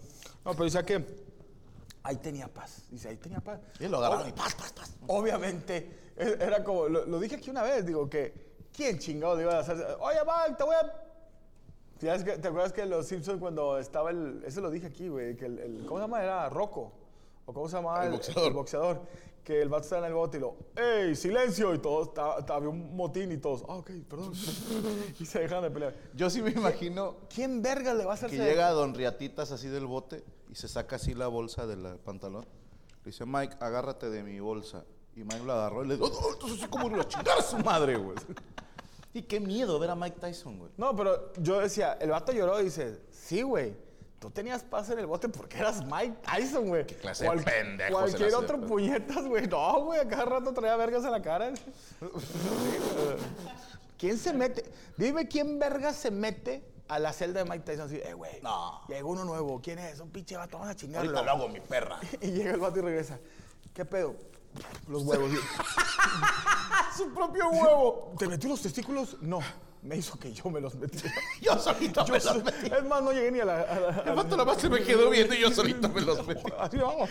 no, 0.46 0.52
pero 0.52 0.64
decía 0.66 0.84
que 0.84 1.31
ahí 2.04 2.18
tenía 2.18 2.48
paz. 2.48 2.84
Dice, 2.90 3.10
ahí 3.10 3.18
tenía 3.18 3.40
paz. 3.40 3.60
Y 3.80 3.88
lo 3.88 3.98
agarraron 3.98 4.30
y 4.30 4.32
paz, 4.32 4.56
paz, 4.56 4.74
paz. 4.74 4.96
Obviamente, 5.08 6.12
e- 6.18 6.38
era 6.40 6.64
como, 6.64 6.88
lo, 6.88 7.06
lo 7.06 7.20
dije 7.20 7.36
aquí 7.36 7.50
una 7.50 7.64
vez, 7.64 7.86
digo 7.86 8.10
que, 8.10 8.34
¿quién 8.76 9.00
chingado 9.00 9.40
iba 9.40 9.56
a 9.56 9.60
hacer? 9.60 9.76
Oye, 10.00 10.20
Mike, 10.26 10.56
te 10.58 10.64
voy 10.64 10.76
a... 10.76 11.08
¿Te 12.00 12.48
acuerdas 12.48 12.74
que, 12.74 12.84
los 12.86 13.06
Simpsons 13.08 13.40
cuando 13.40 13.78
estaba 13.78 14.10
el... 14.10 14.44
Eso 14.46 14.60
lo 14.62 14.72
dije 14.72 14.88
aquí, 14.88 15.08
güey, 15.08 15.36
que 15.36 15.46
el, 15.46 15.60
el- 15.60 15.86
¿Cómo 15.86 16.00
se 16.00 16.04
llama? 16.06 16.24
Era 16.24 16.50
Rocco. 16.50 16.92
¿O 17.46 17.54
cómo 17.54 17.68
se 17.70 17.76
llamaba? 17.76 18.06
El 18.06 18.12
boxeador. 18.14 18.48
El 18.48 18.54
boxeador. 18.54 19.02
Que 19.44 19.62
el 19.62 19.70
vato 19.70 19.84
estaba 19.84 20.06
en 20.06 20.08
el 20.12 20.14
bote 20.14 20.38
y 20.38 20.40
lo, 20.40 20.56
¡Ey, 20.76 21.16
silencio! 21.16 21.74
Y 21.74 21.80
todos, 21.80 22.12
había 22.48 22.70
un 22.70 22.96
motín 22.96 23.32
y 23.32 23.38
todos, 23.38 23.64
¡Ah, 23.68 23.78
ok, 23.78 23.90
perdón! 24.08 24.34
y 25.20 25.26
se 25.26 25.40
dejaron 25.40 25.64
de 25.64 25.72
pelear. 25.72 25.96
Yo 26.14 26.30
sí 26.30 26.44
me 26.44 26.52
imagino 26.52 27.16
¿Quién 27.34 27.62
verga 27.64 27.96
le 27.96 28.06
va 28.06 28.12
a 28.12 28.14
hacer 28.14 28.30
que 28.30 28.38
llega 28.38 28.70
Don 28.70 28.94
Riatitas 28.94 29.52
así 29.52 29.68
del 29.68 29.88
bote 29.88 30.24
y 30.52 30.56
se 30.56 30.68
saca 30.68 30.98
así 30.98 31.14
la 31.14 31.28
bolsa 31.28 31.66
del 31.66 31.98
pantalón. 32.00 32.46
Le 33.04 33.12
dice, 33.12 33.26
Mike, 33.26 33.56
agárrate 33.62 34.10
de 34.10 34.22
mi 34.22 34.40
bolsa. 34.40 34.84
Y 35.16 35.24
Mike 35.24 35.44
lo 35.46 35.54
agarró 35.54 35.84
y 35.84 35.88
le 35.88 35.96
dijo, 35.96 36.08
"Oh, 36.08 36.34
entonces 36.34 36.60
así 36.60 36.70
como 36.70 36.90
lo 36.90 37.04
chingar 37.04 37.40
a 37.40 37.42
su 37.42 37.58
madre, 37.60 37.98
güey. 37.98 38.18
Y 39.14 39.24
qué 39.24 39.42
miedo 39.42 39.78
ver 39.78 39.90
a 39.90 39.96
Mike 39.96 40.22
Tyson, 40.22 40.58
güey. 40.58 40.72
No, 40.78 40.96
pero 40.96 41.34
yo 41.34 41.60
decía, 41.60 41.98
el 42.00 42.12
vato 42.12 42.32
lloró 42.32 42.62
y 42.62 42.66
dice, 42.66 43.02
sí, 43.12 43.42
güey. 43.42 43.76
Tú 44.20 44.30
tenías 44.30 44.64
paz 44.64 44.90
en 44.90 45.00
el 45.00 45.06
bote 45.06 45.28
porque 45.28 45.58
eras 45.58 45.86
Mike 45.86 46.16
Tyson, 46.24 46.70
güey. 46.70 46.88
¿Qué 46.88 46.96
clase 46.96 47.30
de 47.30 47.44
pendejo 47.44 47.92
Cualquier 47.92 48.32
la 48.32 48.38
otro 48.38 48.62
puñetas, 48.62 49.28
güey. 49.28 49.48
No, 49.48 49.84
güey, 49.84 50.00
a 50.00 50.08
cada 50.08 50.24
rato 50.24 50.54
traía 50.54 50.78
vergas 50.78 51.04
en 51.04 51.12
la 51.12 51.22
cara. 51.22 51.52
¿Quién 53.98 54.18
se 54.18 54.32
mete? 54.32 54.64
Dime 54.96 55.28
quién 55.28 55.60
verga 55.60 55.92
se 55.92 56.10
mete 56.10 56.64
a 56.92 57.00
la 57.00 57.14
celda 57.14 57.42
de 57.42 57.50
Mike 57.50 57.64
Tyson 57.64 57.86
así, 57.86 58.02
eh, 58.04 58.14
güey. 58.14 58.42
No. 58.42 58.82
Llegó 58.90 59.12
uno 59.12 59.24
nuevo. 59.24 59.62
¿Quién 59.64 59.80
es? 59.80 60.02
Un 60.02 60.10
pinche 60.10 60.36
vato, 60.36 60.58
vamos 60.58 60.74
a 60.74 60.76
chingarlo. 60.76 61.10
Ahorita 61.18 61.24
lo 61.26 61.32
hago, 61.32 61.48
mi 61.50 61.62
perra. 61.62 61.98
Y 62.22 62.32
llega 62.32 62.52
el 62.52 62.60
vato 62.60 62.80
y 62.80 62.82
regresa. 62.82 63.18
¿Qué 63.74 63.86
pedo? 63.86 64.14
Los 64.90 65.04
huevos. 65.04 65.32
Su 66.98 67.14
propio 67.14 67.50
huevo. 67.50 68.14
¿Te 68.20 68.28
metió 68.28 68.50
los 68.50 68.62
testículos? 68.62 69.16
No. 69.22 69.40
Me 69.84 69.96
hizo 69.96 70.20
que 70.20 70.34
yo 70.34 70.50
me 70.50 70.60
los 70.60 70.76
metí. 70.76 71.00
Yo 71.42 71.58
solito 71.58 72.06
me 72.08 72.20
los 72.20 72.44
metí. 72.44 72.68
Es 72.68 72.84
más, 72.84 73.02
no 73.02 73.14
llegué 73.14 73.32
ni 73.32 73.40
a 73.40 73.46
la. 73.46 73.62
a 73.62 73.80
la- 73.80 74.04
El 74.08 74.16
vato 74.16 74.30
nada 74.38 74.46
más 74.46 74.58
se 74.62 74.70
me 74.70 74.84
quedó 74.84 75.10
viendo 75.10 75.34
y 75.34 75.40
yo 75.40 75.50
solito 75.50 75.88
me 75.90 76.02
los 76.02 76.28
metí. 76.28 76.44
Así 76.60 76.78
vamos. 76.78 77.10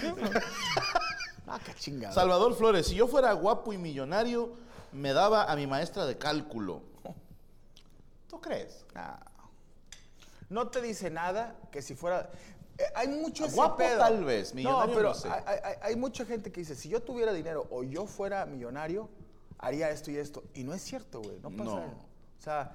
ah, 1.48 1.58
qué 1.64 1.74
chingada. 1.74 2.14
Salvador 2.14 2.54
Flores, 2.54 2.86
si 2.86 2.94
yo 2.94 3.08
fuera 3.08 3.32
guapo 3.32 3.72
y 3.72 3.78
millonario, 3.78 4.52
me 4.92 5.12
daba 5.14 5.50
a 5.50 5.56
mi 5.56 5.66
maestra 5.66 6.04
de 6.06 6.16
cálculo. 6.18 6.82
¿Tú 8.28 8.40
crees? 8.40 8.84
Ah. 8.94 9.18
No 10.50 10.68
te 10.68 10.80
dice 10.82 11.10
nada 11.10 11.56
que 11.72 11.80
si 11.80 11.94
fuera. 11.94 12.30
Eh, 12.76 12.82
hay 12.94 13.08
mucho 13.08 13.46
ese 13.46 13.54
Guapo 13.56 13.76
pedo. 13.76 13.98
tal 13.98 14.24
vez, 14.24 14.50
No, 14.52 14.56
millonario 14.56 14.94
pero 14.94 15.08
no 15.10 15.14
sé. 15.14 15.28
hay, 15.30 15.58
hay- 15.62 15.74
hay 15.82 15.96
mucha 15.96 16.24
gente 16.26 16.50
que 16.52 16.60
dice: 16.60 16.74
si 16.76 16.88
yo 16.88 17.00
tuviera 17.02 17.32
dinero 17.32 17.66
o 17.70 17.82
yo 17.84 18.06
fuera 18.06 18.44
millonario, 18.46 19.08
haría 19.58 19.90
esto 19.90 20.10
y 20.10 20.16
esto. 20.16 20.42
Y 20.54 20.64
no 20.64 20.74
es 20.74 20.82
cierto, 20.82 21.20
güey. 21.22 21.38
No 21.40 21.50
pasa. 21.50 21.64
No. 21.64 21.76
O 21.86 22.42
sea, 22.42 22.72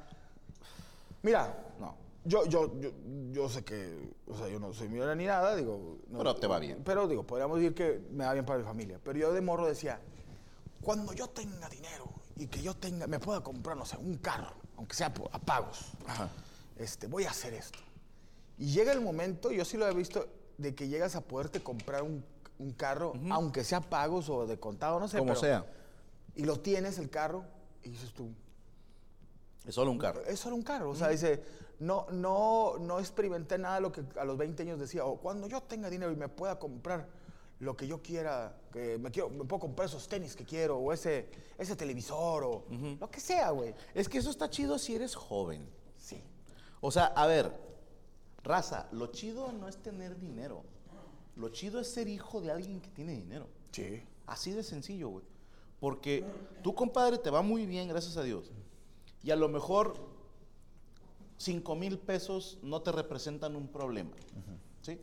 mira, 1.21 1.55
No. 1.79 1.95
Yo, 2.27 2.43
yo, 2.47 2.79
yo, 2.79 2.89
yo 3.31 3.47
sé 3.49 3.63
que, 3.63 4.11
o 4.27 4.35
sea, 4.35 4.47
yo 4.47 4.59
no 4.59 4.73
soy 4.73 4.87
millonario 4.87 5.15
ni 5.15 5.25
nada, 5.27 5.55
digo. 5.55 5.97
no- 6.07 6.17
Pero 6.17 6.35
te 6.35 6.47
va 6.47 6.57
bien. 6.57 6.81
Pero 6.83 7.07
digo, 7.07 7.21
podríamos 7.21 7.59
decir 7.59 7.75
que 7.75 8.01
me 8.09 8.25
va 8.25 8.33
bien 8.33 8.43
para 8.45 8.57
mi 8.57 8.65
familia. 8.65 8.99
Pero 9.03 9.19
yo 9.19 9.31
de 9.31 9.41
morro 9.41 9.67
decía, 9.67 9.99
cuando 10.81 11.13
yo 11.13 11.27
tenga 11.27 11.69
dinero 11.69 12.05
y 12.35 12.47
que 12.47 12.63
yo 12.63 12.73
tenga, 12.75 13.05
me 13.05 13.19
pueda 13.19 13.41
comprar, 13.41 13.77
no 13.77 13.85
sé, 13.85 13.97
un 13.97 14.17
carro, 14.17 14.53
aunque 14.77 14.95
sea 14.95 15.13
a 15.31 15.39
pagos, 15.39 15.91
este, 16.77 17.07
voy 17.07 17.23
a 17.25 17.29
hacer 17.31 17.53
esto. 17.53 17.79
Y 18.57 18.71
llega 18.71 18.91
el 18.91 19.01
momento, 19.01 19.51
yo 19.51 19.65
sí 19.65 19.77
lo 19.77 19.87
he 19.87 19.93
visto, 19.93 20.27
de 20.57 20.73
que 20.73 20.87
llegas 20.87 21.15
a 21.15 21.21
poderte 21.21 21.61
comprar 21.61 22.03
un, 22.03 22.23
un 22.59 22.71
carro, 22.71 23.13
aunque 23.31 23.63
sea 23.63 23.81
pagos 23.81 24.29
o 24.29 24.47
de 24.47 24.57
contado, 24.59 24.99
no 24.99 25.07
sé. 25.07 25.17
Como 25.17 25.31
pero- 25.31 25.41
sea. 25.41 25.65
Y 26.35 26.43
lo 26.43 26.59
tienes 26.59 26.97
el 26.97 27.09
carro 27.09 27.45
y 27.83 27.89
dices 27.89 28.13
tú, 28.13 28.29
Es 29.65 29.73
solo 29.75 29.91
un 29.91 29.97
carro. 29.97 30.21
Es 30.25 30.39
solo 30.39 30.55
un 30.55 30.61
carro. 30.63 30.89
O 30.91 30.95
sea, 30.95 31.09
dice, 31.09 31.41
no, 31.79 32.07
no, 32.11 32.77
no 32.77 32.99
experimenté 32.99 33.57
nada 33.57 33.75
de 33.75 33.81
lo 33.81 33.91
que 33.91 34.03
a 34.19 34.25
los 34.25 34.37
20 34.37 34.63
años 34.63 34.79
decía. 34.79 35.05
O 35.05 35.17
cuando 35.17 35.47
yo 35.47 35.61
tenga 35.61 35.89
dinero 35.89 36.11
y 36.11 36.15
me 36.15 36.29
pueda 36.29 36.59
comprar 36.59 37.07
lo 37.59 37.75
que 37.75 37.87
yo 37.87 38.01
quiera, 38.01 38.55
que 38.71 38.97
me, 38.97 39.11
quiero, 39.11 39.29
me 39.29 39.45
puedo 39.45 39.61
comprar 39.61 39.87
esos 39.87 40.07
tenis 40.07 40.35
que 40.35 40.43
quiero, 40.45 40.77
o 40.77 40.91
ese, 40.93 41.29
ese 41.57 41.75
televisor, 41.75 42.43
o 42.43 42.65
lo 42.99 43.09
que 43.09 43.19
sea, 43.21 43.49
güey. 43.51 43.73
Es 43.93 44.07
que 44.09 44.17
eso 44.17 44.29
está 44.29 44.49
chido 44.49 44.77
si 44.77 44.93
eres 44.95 45.15
joven. 45.15 45.67
O 46.81 46.91
sea, 46.91 47.05
a 47.05 47.25
ver, 47.27 47.51
raza, 48.43 48.87
lo 48.91 49.07
chido 49.07 49.51
no 49.51 49.67
es 49.67 49.77
tener 49.77 50.19
dinero. 50.19 50.63
Lo 51.35 51.49
chido 51.49 51.79
es 51.79 51.91
ser 51.91 52.07
hijo 52.07 52.41
de 52.41 52.51
alguien 52.51 52.79
que 52.79 52.89
tiene 52.89 53.13
dinero. 53.13 53.47
Sí. 53.71 54.03
Así 54.25 54.51
de 54.51 54.63
sencillo, 54.63 55.09
güey. 55.09 55.25
Porque 55.79 56.23
tu 56.63 56.73
compadre 56.73 57.17
te 57.17 57.29
va 57.29 57.41
muy 57.41 57.65
bien, 57.65 57.87
gracias 57.87 58.17
a 58.17 58.23
Dios. 58.23 58.51
Y 59.23 59.31
a 59.31 59.35
lo 59.35 59.49
mejor 59.49 59.95
5 61.37 61.75
mil 61.75 61.99
pesos 61.99 62.57
no 62.61 62.81
te 62.81 62.91
representan 62.91 63.55
un 63.55 63.67
problema. 63.67 64.11
¿Sí? 64.81 64.99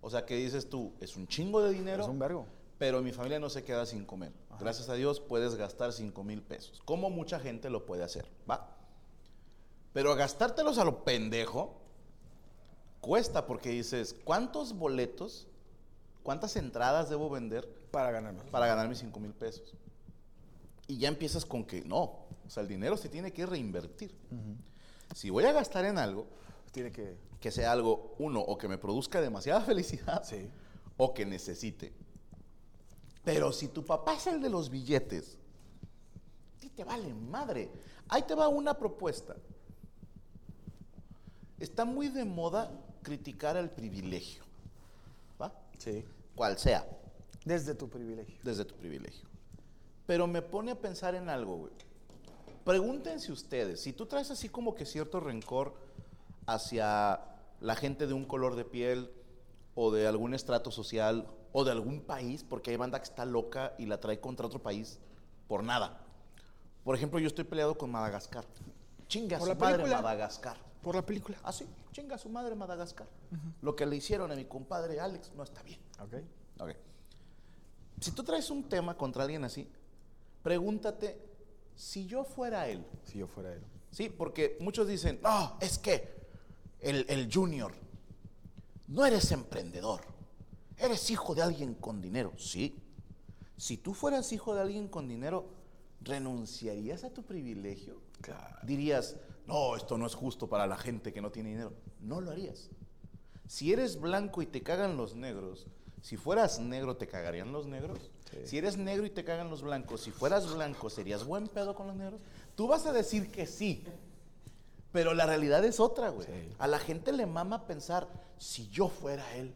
O 0.00 0.10
sea, 0.10 0.24
que 0.24 0.36
dices 0.36 0.68
tú, 0.68 0.92
es 1.00 1.16
un 1.16 1.26
chingo 1.26 1.62
de 1.62 1.72
dinero. 1.72 2.02
Es 2.02 2.08
un 2.08 2.18
vergo. 2.18 2.46
Pero 2.78 3.00
mi 3.02 3.12
familia 3.12 3.38
no 3.38 3.48
se 3.48 3.64
queda 3.64 3.86
sin 3.86 4.04
comer. 4.04 4.32
Gracias 4.58 4.88
a 4.88 4.94
Dios 4.94 5.20
puedes 5.20 5.54
gastar 5.54 5.92
5 5.92 6.24
mil 6.24 6.42
pesos. 6.42 6.82
Como 6.84 7.10
mucha 7.10 7.38
gente 7.38 7.70
lo 7.70 7.86
puede 7.86 8.02
hacer, 8.02 8.26
¿va? 8.50 8.75
Pero 9.96 10.14
gastártelos 10.14 10.76
a 10.76 10.84
lo 10.84 11.04
pendejo 11.04 11.72
cuesta 13.00 13.46
porque 13.46 13.70
dices, 13.70 14.14
¿cuántos 14.24 14.74
boletos, 14.76 15.46
cuántas 16.22 16.54
entradas 16.56 17.08
debo 17.08 17.30
vender 17.30 17.66
Para 17.90 18.10
ganar 18.10 18.34
más. 18.34 18.44
para 18.50 18.66
ganar 18.66 18.90
mis 18.90 18.98
5 18.98 19.18
mil 19.20 19.32
pesos? 19.32 19.72
Y 20.86 20.98
ya 20.98 21.08
empiezas 21.08 21.46
con 21.46 21.64
que 21.64 21.80
no, 21.80 22.02
o 22.02 22.26
sea, 22.46 22.62
el 22.62 22.68
dinero 22.68 22.98
se 22.98 23.08
tiene 23.08 23.32
que 23.32 23.46
reinvertir. 23.46 24.14
Si 25.14 25.30
voy 25.30 25.44
a 25.44 25.52
gastar 25.52 25.86
en 25.86 25.96
algo, 25.96 26.26
Tiene 26.72 26.92
que. 26.92 27.16
que 27.40 27.50
sea 27.50 27.72
algo, 27.72 28.14
uno, 28.18 28.40
o 28.40 28.58
que 28.58 28.68
me 28.68 28.76
produzca 28.76 29.22
demasiada 29.22 29.60
felicidad, 29.62 30.22
Sí. 30.24 30.46
o 30.98 31.14
que 31.14 31.24
necesite. 31.24 31.94
Pero 33.24 33.50
si 33.50 33.68
tu 33.68 33.82
papá 33.82 34.12
es 34.12 34.26
el 34.26 34.42
de 34.42 34.50
los 34.50 34.68
billetes, 34.68 35.38
a 36.54 36.60
ti 36.60 36.68
te 36.68 36.84
vale 36.84 37.14
madre. 37.14 37.70
Ahí 38.10 38.20
te 38.24 38.34
va 38.34 38.46
una 38.48 38.74
propuesta. 38.74 39.34
Está 41.58 41.84
muy 41.84 42.08
de 42.08 42.24
moda 42.24 42.70
criticar 43.02 43.56
el 43.56 43.70
privilegio, 43.70 44.42
¿va? 45.40 45.52
Sí. 45.78 46.04
Cual 46.34 46.58
sea, 46.58 46.86
Desde 47.44 47.74
tu 47.74 47.88
privilegio. 47.88 48.36
desde 48.42 48.64
tu 48.64 48.74
privilegio. 48.74 49.26
Pero 50.06 50.26
me 50.26 50.42
pone 50.42 50.72
a 50.72 50.80
pensar 50.80 51.14
en 51.14 51.28
algo, 51.28 51.56
güey. 51.56 51.72
Pregúntense 52.64 53.32
ustedes, 53.32 53.80
si 53.80 53.92
tú 53.92 54.06
traes 54.06 54.30
así 54.30 54.48
como 54.48 54.74
que 54.74 54.84
cierto 54.86 55.20
rencor 55.20 55.74
hacia 56.46 57.20
la 57.60 57.74
gente 57.76 58.06
de 58.06 58.12
un 58.12 58.24
color 58.24 58.56
de 58.56 58.64
piel 58.64 59.10
o 59.74 59.90
de 59.92 60.06
algún 60.06 60.34
estrato 60.34 60.70
social 60.70 61.26
o 61.52 61.64
de 61.64 61.70
algún 61.70 62.00
país, 62.00 62.44
porque 62.44 62.72
hay 62.72 62.76
banda 62.76 62.98
que 62.98 63.04
está 63.04 63.24
loca 63.24 63.74
y 63.78 63.86
la 63.86 63.98
trae 64.00 64.20
contra 64.20 64.46
otro 64.46 64.60
país 64.60 64.98
por 65.48 65.62
nada. 65.62 66.00
Por 66.84 66.94
ejemplo, 66.96 67.18
yo 67.18 67.28
estoy 67.28 67.44
peleado 67.44 67.78
con 67.78 67.90
Madagascar. 67.90 68.44
Chinga 69.08 69.38
¿Por 69.38 69.48
su 69.48 69.54
la 69.54 69.60
madre? 69.60 69.86
Madagascar. 69.86 70.56
Por 70.86 70.94
la 70.94 71.04
película. 71.04 71.36
Ah, 71.42 71.52
sí, 71.52 71.66
chinga 71.90 72.16
su 72.16 72.28
madre 72.28 72.54
Madagascar. 72.54 73.08
Lo 73.60 73.74
que 73.74 73.84
le 73.84 73.96
hicieron 73.96 74.30
a 74.30 74.36
mi 74.36 74.44
compadre 74.44 75.00
Alex 75.00 75.32
no 75.34 75.42
está 75.42 75.60
bien. 75.64 75.80
Ok. 75.98 76.14
Ok. 76.60 76.76
Si 78.00 78.12
tú 78.12 78.22
traes 78.22 78.50
un 78.50 78.68
tema 78.68 78.96
contra 78.96 79.24
alguien 79.24 79.42
así, 79.42 79.68
pregúntate 80.44 81.20
si 81.74 82.06
yo 82.06 82.22
fuera 82.22 82.68
él. 82.68 82.86
Si 83.02 83.18
yo 83.18 83.26
fuera 83.26 83.52
él. 83.52 83.64
Sí, 83.90 84.10
porque 84.10 84.58
muchos 84.60 84.86
dicen, 84.86 85.18
no, 85.24 85.58
es 85.60 85.76
que 85.76 86.08
el, 86.78 87.04
el 87.08 87.28
junior, 87.34 87.74
no 88.86 89.04
eres 89.04 89.32
emprendedor, 89.32 90.02
eres 90.78 91.10
hijo 91.10 91.34
de 91.34 91.42
alguien 91.42 91.74
con 91.74 92.00
dinero. 92.00 92.32
Sí. 92.38 92.80
Si 93.56 93.76
tú 93.76 93.92
fueras 93.92 94.30
hijo 94.30 94.54
de 94.54 94.60
alguien 94.60 94.86
con 94.86 95.08
dinero, 95.08 95.48
¿renunciarías 96.00 97.02
a 97.02 97.12
tu 97.12 97.24
privilegio? 97.24 98.05
Claro. 98.20 98.56
Dirías, 98.62 99.16
no, 99.46 99.76
esto 99.76 99.96
no 99.98 100.06
es 100.06 100.14
justo 100.14 100.48
para 100.48 100.66
la 100.66 100.76
gente 100.76 101.12
que 101.12 101.20
no 101.20 101.30
tiene 101.30 101.50
dinero. 101.50 101.72
No 102.00 102.20
lo 102.20 102.30
harías. 102.30 102.70
Si 103.46 103.72
eres 103.72 104.00
blanco 104.00 104.42
y 104.42 104.46
te 104.46 104.62
cagan 104.62 104.96
los 104.96 105.14
negros, 105.14 105.66
si 106.02 106.16
fueras 106.16 106.58
negro 106.58 106.96
te 106.96 107.06
cagarían 107.06 107.52
los 107.52 107.66
negros. 107.66 108.10
Si 108.44 108.58
eres 108.58 108.76
negro 108.76 109.06
y 109.06 109.10
te 109.10 109.24
cagan 109.24 109.50
los 109.50 109.62
blancos, 109.62 110.00
si 110.02 110.10
fueras 110.10 110.52
blanco, 110.52 110.90
¿serías 110.90 111.24
buen 111.24 111.46
pedo 111.46 111.74
con 111.76 111.86
los 111.86 111.96
negros? 111.96 112.20
Tú 112.56 112.66
vas 112.66 112.84
a 112.86 112.92
decir 112.92 113.30
que 113.30 113.46
sí. 113.46 113.84
Pero 114.92 115.14
la 115.14 115.26
realidad 115.26 115.64
es 115.64 115.78
otra, 115.78 116.08
güey. 116.08 116.26
Sí. 116.26 116.52
A 116.58 116.66
la 116.66 116.78
gente 116.80 117.12
le 117.12 117.26
mama 117.26 117.66
pensar, 117.66 118.08
si 118.38 118.68
yo 118.68 118.88
fuera 118.88 119.36
él, 119.36 119.54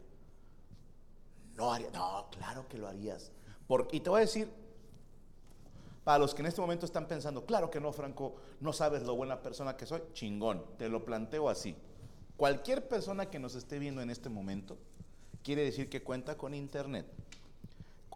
no 1.56 1.72
haría. 1.72 1.90
No, 1.90 2.26
claro 2.30 2.66
que 2.68 2.78
lo 2.78 2.86
harías. 2.88 3.32
Por- 3.66 3.88
y 3.92 4.00
te 4.00 4.10
voy 4.10 4.18
a 4.18 4.20
decir, 4.22 4.50
para 6.04 6.18
los 6.18 6.34
que 6.34 6.42
en 6.42 6.46
este 6.46 6.60
momento 6.60 6.86
están 6.86 7.06
pensando, 7.06 7.44
claro 7.44 7.70
que 7.70 7.80
no, 7.80 7.92
Franco, 7.92 8.36
no 8.60 8.72
sabes 8.72 9.02
lo 9.02 9.14
buena 9.16 9.42
persona 9.42 9.76
que 9.76 9.86
soy, 9.86 10.02
chingón, 10.12 10.64
te 10.78 10.88
lo 10.88 11.04
planteo 11.04 11.48
así. 11.48 11.76
Cualquier 12.36 12.88
persona 12.88 13.26
que 13.30 13.38
nos 13.38 13.54
esté 13.54 13.78
viendo 13.78 14.00
en 14.00 14.08
este 14.10 14.28
momento 14.30 14.78
quiere 15.42 15.62
decir 15.64 15.88
que 15.90 16.02
cuenta 16.02 16.36
con 16.38 16.54
internet, 16.54 17.06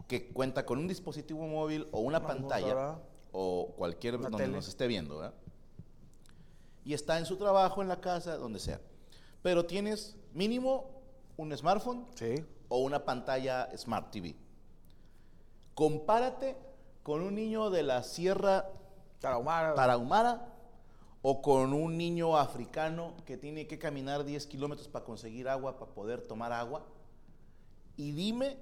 que 0.07 0.27
cuenta 0.29 0.65
con 0.65 0.79
un 0.79 0.87
dispositivo 0.87 1.45
móvil 1.47 1.87
o 1.91 1.99
una 1.99 2.17
Una 2.19 2.27
pantalla 2.27 2.99
o 3.31 3.73
cualquier 3.77 4.19
donde 4.19 4.37
tele. 4.37 4.53
nos 4.53 4.67
esté 4.67 4.87
viendo, 4.87 5.17
¿verdad? 5.17 5.33
Y 6.83 6.93
está 6.93 7.17
en 7.17 7.25
su 7.25 7.37
trabajo, 7.37 7.81
en 7.81 7.87
la 7.87 7.99
casa, 7.99 8.37
donde 8.37 8.59
sea. 8.59 8.79
Pero 9.41 9.65
tienes 9.65 10.15
mínimo 10.33 10.89
un 11.37 11.55
smartphone 11.57 12.05
Sí. 12.15 12.43
o 12.69 12.79
una 12.79 13.03
pantalla 13.05 13.69
Smart 13.77 14.11
TV. 14.11 14.35
Compárate 15.73 16.55
con 17.05 17.21
un 17.21 17.35
niño 17.35 17.69
de 17.69 17.83
la 17.83 18.01
Sierra 18.01 18.67
Tarahumara. 19.19 19.75
Tarahumara 19.75 20.51
o 21.21 21.39
con 21.43 21.71
un 21.71 21.99
niño 21.99 22.35
africano 22.35 23.13
que 23.27 23.37
tiene 23.37 23.67
que 23.67 23.77
caminar 23.77 24.25
10 24.25 24.47
kilómetros 24.47 24.87
para 24.87 25.05
conseguir 25.05 25.47
agua, 25.47 25.77
para 25.77 25.91
poder 25.91 26.23
tomar 26.23 26.51
agua. 26.51 26.83
Y 27.95 28.13
dime 28.13 28.57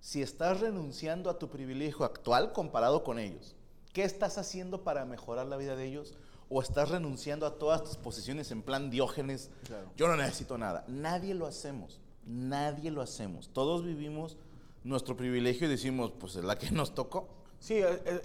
si 0.00 0.22
estás 0.22 0.58
renunciando 0.58 1.30
a 1.30 1.38
tu 1.38 1.48
privilegio 1.50 2.04
actual 2.04 2.52
comparado 2.52 3.04
con 3.04 3.20
ellos. 3.20 3.54
¿Qué 3.92 4.02
estás 4.02 4.38
haciendo 4.38 4.82
para 4.82 5.04
mejorar 5.04 5.46
la 5.46 5.56
vida 5.56 5.76
de 5.76 5.86
ellos? 5.86 6.14
¿O 6.48 6.60
estás 6.60 6.88
renunciando 6.88 7.46
a 7.46 7.60
todas 7.60 7.84
tus 7.84 7.96
posiciones 7.96 8.50
en 8.50 8.62
plan 8.62 8.90
diógenes? 8.90 9.50
Claro. 9.68 9.88
Yo 9.96 10.08
no 10.08 10.16
necesito 10.16 10.58
nada. 10.58 10.84
Nadie 10.88 11.32
lo 11.32 11.46
hacemos. 11.46 12.00
Nadie 12.26 12.90
lo 12.90 13.02
hacemos. 13.02 13.50
Todos 13.50 13.84
vivimos 13.84 14.36
nuestro 14.82 15.16
privilegio 15.16 15.68
y 15.68 15.70
decimos, 15.70 16.10
pues 16.18 16.34
es 16.34 16.42
la 16.42 16.58
que 16.58 16.72
nos 16.72 16.92
tocó. 16.92 17.43
Sí, 17.60 17.78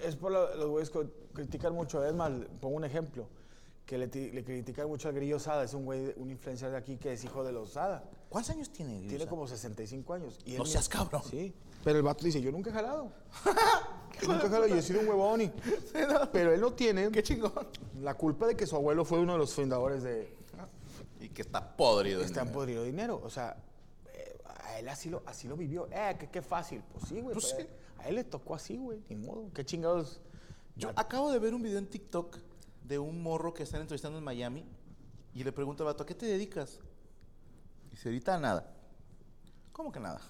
es, 0.05 0.15
por 0.15 0.31
lo- 0.31 0.55
los 0.55 0.67
güeyes 0.69 0.89
que 0.89 1.07
critican 1.33 1.73
mucho. 1.73 2.03
Es 2.05 2.13
más, 2.13 2.31
pongo 2.59 2.75
un 2.77 2.85
ejemplo. 2.85 3.27
Que 3.85 3.97
le, 3.97 4.05
le 4.07 4.43
critican 4.43 4.87
mucho 4.87 5.07
al 5.07 5.15
Grillo 5.15 5.39
Sada. 5.39 5.63
Es 5.63 5.73
un 5.73 5.83
güey, 5.85 6.13
un 6.17 6.29
influencer 6.29 6.69
de 6.71 6.77
aquí 6.77 6.97
que 6.97 7.13
es 7.13 7.23
hijo 7.23 7.43
de 7.43 7.51
los 7.51 7.71
Sada. 7.71 8.03
¿Cuántos 8.29 8.51
años 8.55 8.69
tiene? 8.71 8.99
Tiene 8.99 9.07
Grillo? 9.15 9.27
como 9.29 9.47
65 9.47 10.13
años. 10.13 10.37
Y 10.45 10.53
No 10.57 10.63
él- 10.63 10.69
seas 10.69 10.87
cabrón. 10.87 11.23
Sí. 11.29 11.53
Pero 11.83 11.97
el 11.97 12.03
vato 12.03 12.25
dice, 12.25 12.39
yo 12.41 12.51
nunca 12.51 12.69
he 12.69 12.73
jalado. 12.73 13.11
Nunca 14.27 14.45
he 14.47 14.49
jalado. 14.49 14.67
Yo 14.67 14.75
he 14.75 14.81
sido 14.81 14.99
un 14.99 15.07
huevón. 15.07 15.41
y- 15.41 15.51
Pero 16.33 16.53
él 16.53 16.59
no 16.61 16.73
tiene 16.73 17.09
Qué 17.09 17.23
chingón. 17.23 17.53
la 18.01 18.13
culpa 18.15 18.47
de 18.47 18.55
que 18.57 18.67
su 18.67 18.75
abuelo 18.75 19.05
fue 19.05 19.17
uno 19.19 19.33
de 19.33 19.39
los 19.39 19.53
fundadores 19.53 20.03
de... 20.03 20.35
Y 21.21 21.29
que 21.29 21.41
está 21.41 21.75
podrido. 21.77 22.21
Está 22.21 22.45
podrido 22.45 22.83
dinero. 22.83 23.21
O 23.23 23.29
sea, 23.29 23.55
él 24.79 24.89
así 24.89 25.09
lo, 25.09 25.23
así 25.25 25.47
lo 25.47 25.55
vivió. 25.55 25.87
Eh, 25.91 26.15
qué, 26.19 26.29
qué 26.29 26.41
fácil. 26.41 26.83
Pues 26.91 27.05
sí, 27.07 27.21
güey. 27.21 27.33
Pues 27.33 27.55
sí. 27.57 27.67
A 27.97 28.07
él 28.07 28.15
le 28.15 28.23
tocó 28.23 28.55
así, 28.55 28.77
güey. 28.77 29.03
Ni 29.09 29.15
modo. 29.15 29.51
Qué 29.53 29.65
chingados. 29.65 30.21
Yo 30.75 30.91
acabo 30.95 31.31
de 31.31 31.39
ver 31.39 31.53
un 31.53 31.61
video 31.61 31.77
en 31.77 31.87
TikTok 31.87 32.37
de 32.83 32.97
un 32.97 33.21
morro 33.21 33.53
que 33.53 33.63
están 33.63 33.81
entrevistando 33.81 34.17
en 34.17 34.23
Miami 34.23 34.65
y 35.33 35.43
le 35.43 35.51
pregunta 35.51 35.83
al 35.83 35.87
vato, 35.87 36.03
¿a 36.03 36.05
qué 36.05 36.15
te 36.15 36.25
dedicas? 36.25 36.79
Y 37.87 37.91
dice, 37.91 38.09
ahorita 38.09 38.35
a 38.35 38.39
nada. 38.39 38.73
¿Cómo 39.71 39.91
que 39.91 39.99
nada? 39.99 40.21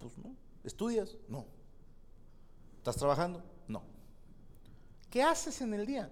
Pues 0.00 0.16
no. 0.18 0.34
¿Estudias? 0.64 1.16
No. 1.28 1.46
¿Estás 2.78 2.96
trabajando? 2.96 3.42
No. 3.68 3.82
¿Qué 5.10 5.22
haces 5.22 5.60
en 5.60 5.74
el 5.74 5.86
día? 5.86 6.10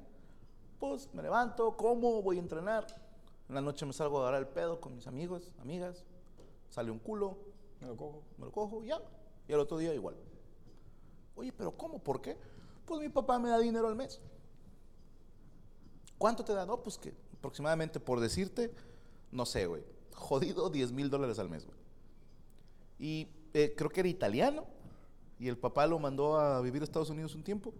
Pues 0.78 1.12
me 1.14 1.22
levanto, 1.22 1.76
como, 1.76 2.22
voy 2.22 2.36
a 2.36 2.40
entrenar. 2.40 2.86
En 3.48 3.54
la 3.54 3.60
noche 3.60 3.86
me 3.86 3.92
salgo 3.92 4.18
a 4.18 4.22
agarrar 4.22 4.40
el 4.42 4.48
pedo 4.48 4.80
con 4.80 4.94
mis 4.94 5.06
amigos, 5.06 5.50
amigas. 5.60 6.04
Sale 6.74 6.90
un 6.90 6.98
culo, 6.98 7.38
Me 7.80 7.86
lo 7.86 7.96
cojo. 7.96 8.22
me 8.36 8.46
lo 8.46 8.50
cojo 8.50 8.82
y 8.82 8.88
ya. 8.88 9.00
Y 9.46 9.52
al 9.52 9.60
otro 9.60 9.78
día 9.78 9.94
igual. 9.94 10.16
Oye, 11.36 11.52
pero 11.52 11.70
¿cómo? 11.76 12.00
¿Por 12.02 12.20
qué? 12.20 12.36
Pues 12.84 13.00
mi 13.00 13.08
papá 13.08 13.38
me 13.38 13.48
da 13.48 13.60
dinero 13.60 13.86
al 13.86 13.94
mes. 13.94 14.20
¿Cuánto 16.18 16.44
te 16.44 16.52
da? 16.52 16.66
No, 16.66 16.82
pues 16.82 16.98
que 16.98 17.14
aproximadamente, 17.38 18.00
por 18.00 18.18
decirte, 18.18 18.72
no 19.30 19.46
sé, 19.46 19.66
güey. 19.66 19.84
Jodido 20.14 20.68
10 20.68 20.90
mil 20.90 21.10
dólares 21.10 21.38
al 21.38 21.48
mes, 21.48 21.64
güey. 21.64 21.78
Y 22.98 23.28
eh, 23.52 23.72
creo 23.76 23.90
que 23.90 24.00
era 24.00 24.08
italiano. 24.08 24.66
Y 25.38 25.46
el 25.46 25.56
papá 25.58 25.86
lo 25.86 25.98
mandó 26.00 26.38
a 26.40 26.60
vivir 26.60 26.82
a 26.82 26.84
Estados 26.84 27.10
Unidos 27.10 27.36
un 27.36 27.44
tiempo. 27.44 27.72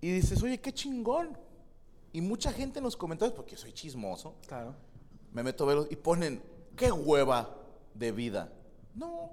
Y 0.00 0.10
dices, 0.10 0.42
oye, 0.42 0.60
qué 0.60 0.72
chingón. 0.72 1.38
Y 2.12 2.20
mucha 2.22 2.52
gente 2.52 2.80
en 2.80 2.84
los 2.84 2.96
comentarios, 2.96 3.36
porque 3.36 3.56
soy 3.56 3.72
chismoso, 3.72 4.34
Claro. 4.48 4.74
me 5.32 5.42
meto 5.44 5.64
a 5.64 5.66
verlos 5.68 5.86
y 5.90 5.96
ponen, 5.96 6.42
qué 6.76 6.90
hueva 6.92 7.54
de 7.94 8.12
vida. 8.12 8.52
No. 8.94 9.30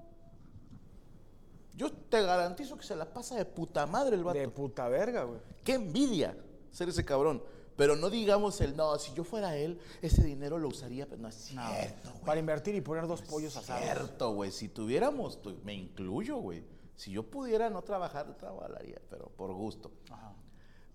Yo 1.75 1.91
te 1.91 2.21
garantizo 2.21 2.77
que 2.77 2.83
se 2.85 2.95
la 2.95 3.05
pasa 3.13 3.35
de 3.35 3.45
puta 3.45 3.85
madre 3.85 4.15
el 4.15 4.23
vato. 4.23 4.37
De 4.37 4.47
puta 4.49 4.87
verga, 4.89 5.23
güey. 5.23 5.39
Qué 5.63 5.73
envidia 5.75 6.35
ser 6.71 6.89
ese 6.89 7.05
cabrón. 7.05 7.41
Pero 7.77 7.95
no 7.95 8.09
digamos 8.09 8.59
el, 8.59 8.75
no, 8.75 8.97
si 8.99 9.13
yo 9.13 9.23
fuera 9.23 9.55
él, 9.55 9.79
ese 10.01 10.21
dinero 10.25 10.57
lo 10.57 10.67
usaría, 10.67 11.07
pero 11.07 11.21
no 11.21 11.29
es 11.29 11.35
cierto, 11.35 12.09
güey. 12.11 12.25
Para 12.25 12.39
invertir 12.41 12.75
y 12.75 12.81
poner 12.81 13.07
dos 13.07 13.21
pollos 13.21 13.55
asados. 13.55 13.81
Cierto, 13.83 14.33
güey. 14.33 14.51
Si 14.51 14.67
tuviéramos, 14.67 15.41
tu- 15.41 15.57
me 15.63 15.73
incluyo, 15.73 16.37
güey. 16.39 16.65
Si 16.97 17.11
yo 17.11 17.23
pudiera 17.23 17.69
no 17.69 17.81
trabajar, 17.81 18.35
trabajaría, 18.35 18.99
pero 19.09 19.29
por 19.29 19.53
gusto. 19.53 19.91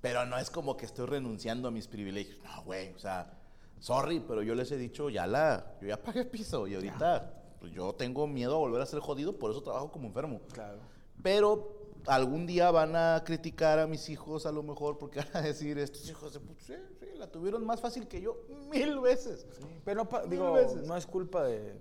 Pero 0.03 0.27
no 0.27 0.37
es 0.37 0.51
como 0.51 0.77
que 0.77 0.85
estoy 0.85 1.07
renunciando 1.07 1.69
a 1.69 1.71
mis 1.71 1.89
privilegios. 1.89 2.37
No, 2.45 2.63
güey. 2.65 2.93
O 2.93 2.99
sea, 2.99 3.33
sorry, 3.79 4.21
pero 4.21 4.43
yo 4.43 4.55
les 4.55 4.71
he 4.73 4.77
dicho, 4.77 5.11
ya 5.11 5.27
la, 5.27 5.77
yo 5.81 5.89
ya 5.89 6.03
pagué 6.03 6.25
piso 6.25 6.67
y 6.67 6.75
ahorita 6.75 7.33
pues, 7.61 7.73
yo 7.73 7.95
tengo 7.95 8.27
miedo 8.27 8.55
a 8.55 8.59
volver 8.59 8.81
a 8.81 8.87
ser 8.87 9.01
jodido, 9.01 9.39
por 9.39 9.51
eso 9.51 9.63
trabajo 9.63 9.91
como 9.91 10.07
enfermo. 10.07 10.41
Claro. 10.53 10.79
Pero 11.23 11.85
algún 12.07 12.47
día 12.47 12.71
van 12.71 12.95
a 12.97 13.23
criticar 13.25 13.79
a 13.79 13.87
mis 13.87 14.09
hijos 14.09 14.47
a 14.47 14.53
lo 14.53 14.63
mejor 14.63 14.99
porque 14.99 15.21
van 15.21 15.37
a 15.37 15.41
decir, 15.43 15.79
estos 15.79 16.09
hijos 16.09 16.33
de 16.35 16.41
puta, 16.41 16.61
sí, 16.63 16.75
sí, 17.01 17.07
la 17.17 17.27
tuvieron 17.31 17.65
más 17.65 17.81
fácil 17.81 18.07
que 18.07 18.21
yo 18.21 18.45
mil 18.71 19.01
veces. 19.01 19.47
Pero 19.85 20.05
no, 20.05 20.21
Mil 20.21 20.31
digo, 20.31 20.53
veces. 20.53 20.87
no 20.87 20.97
es 20.97 21.07
culpa 21.07 21.45
de. 21.45 21.79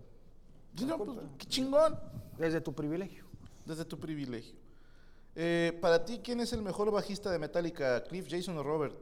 Sí, 0.77 0.85
no, 0.85 0.97
pues, 0.97 1.09
qué 1.37 1.45
chingón. 1.45 1.99
Desde 2.37 2.61
tu 2.61 2.73
privilegio. 2.73 3.25
Desde 3.65 3.85
tu 3.85 3.99
privilegio. 3.99 4.55
Eh, 5.35 5.77
para 5.81 6.03
ti, 6.05 6.19
¿quién 6.23 6.39
es 6.39 6.53
el 6.53 6.61
mejor 6.61 6.91
bajista 6.91 7.31
de 7.31 7.39
Metallica? 7.39 8.03
¿Cliff, 8.03 8.27
Jason 8.29 8.57
o 8.57 8.63
Robert? 8.63 8.95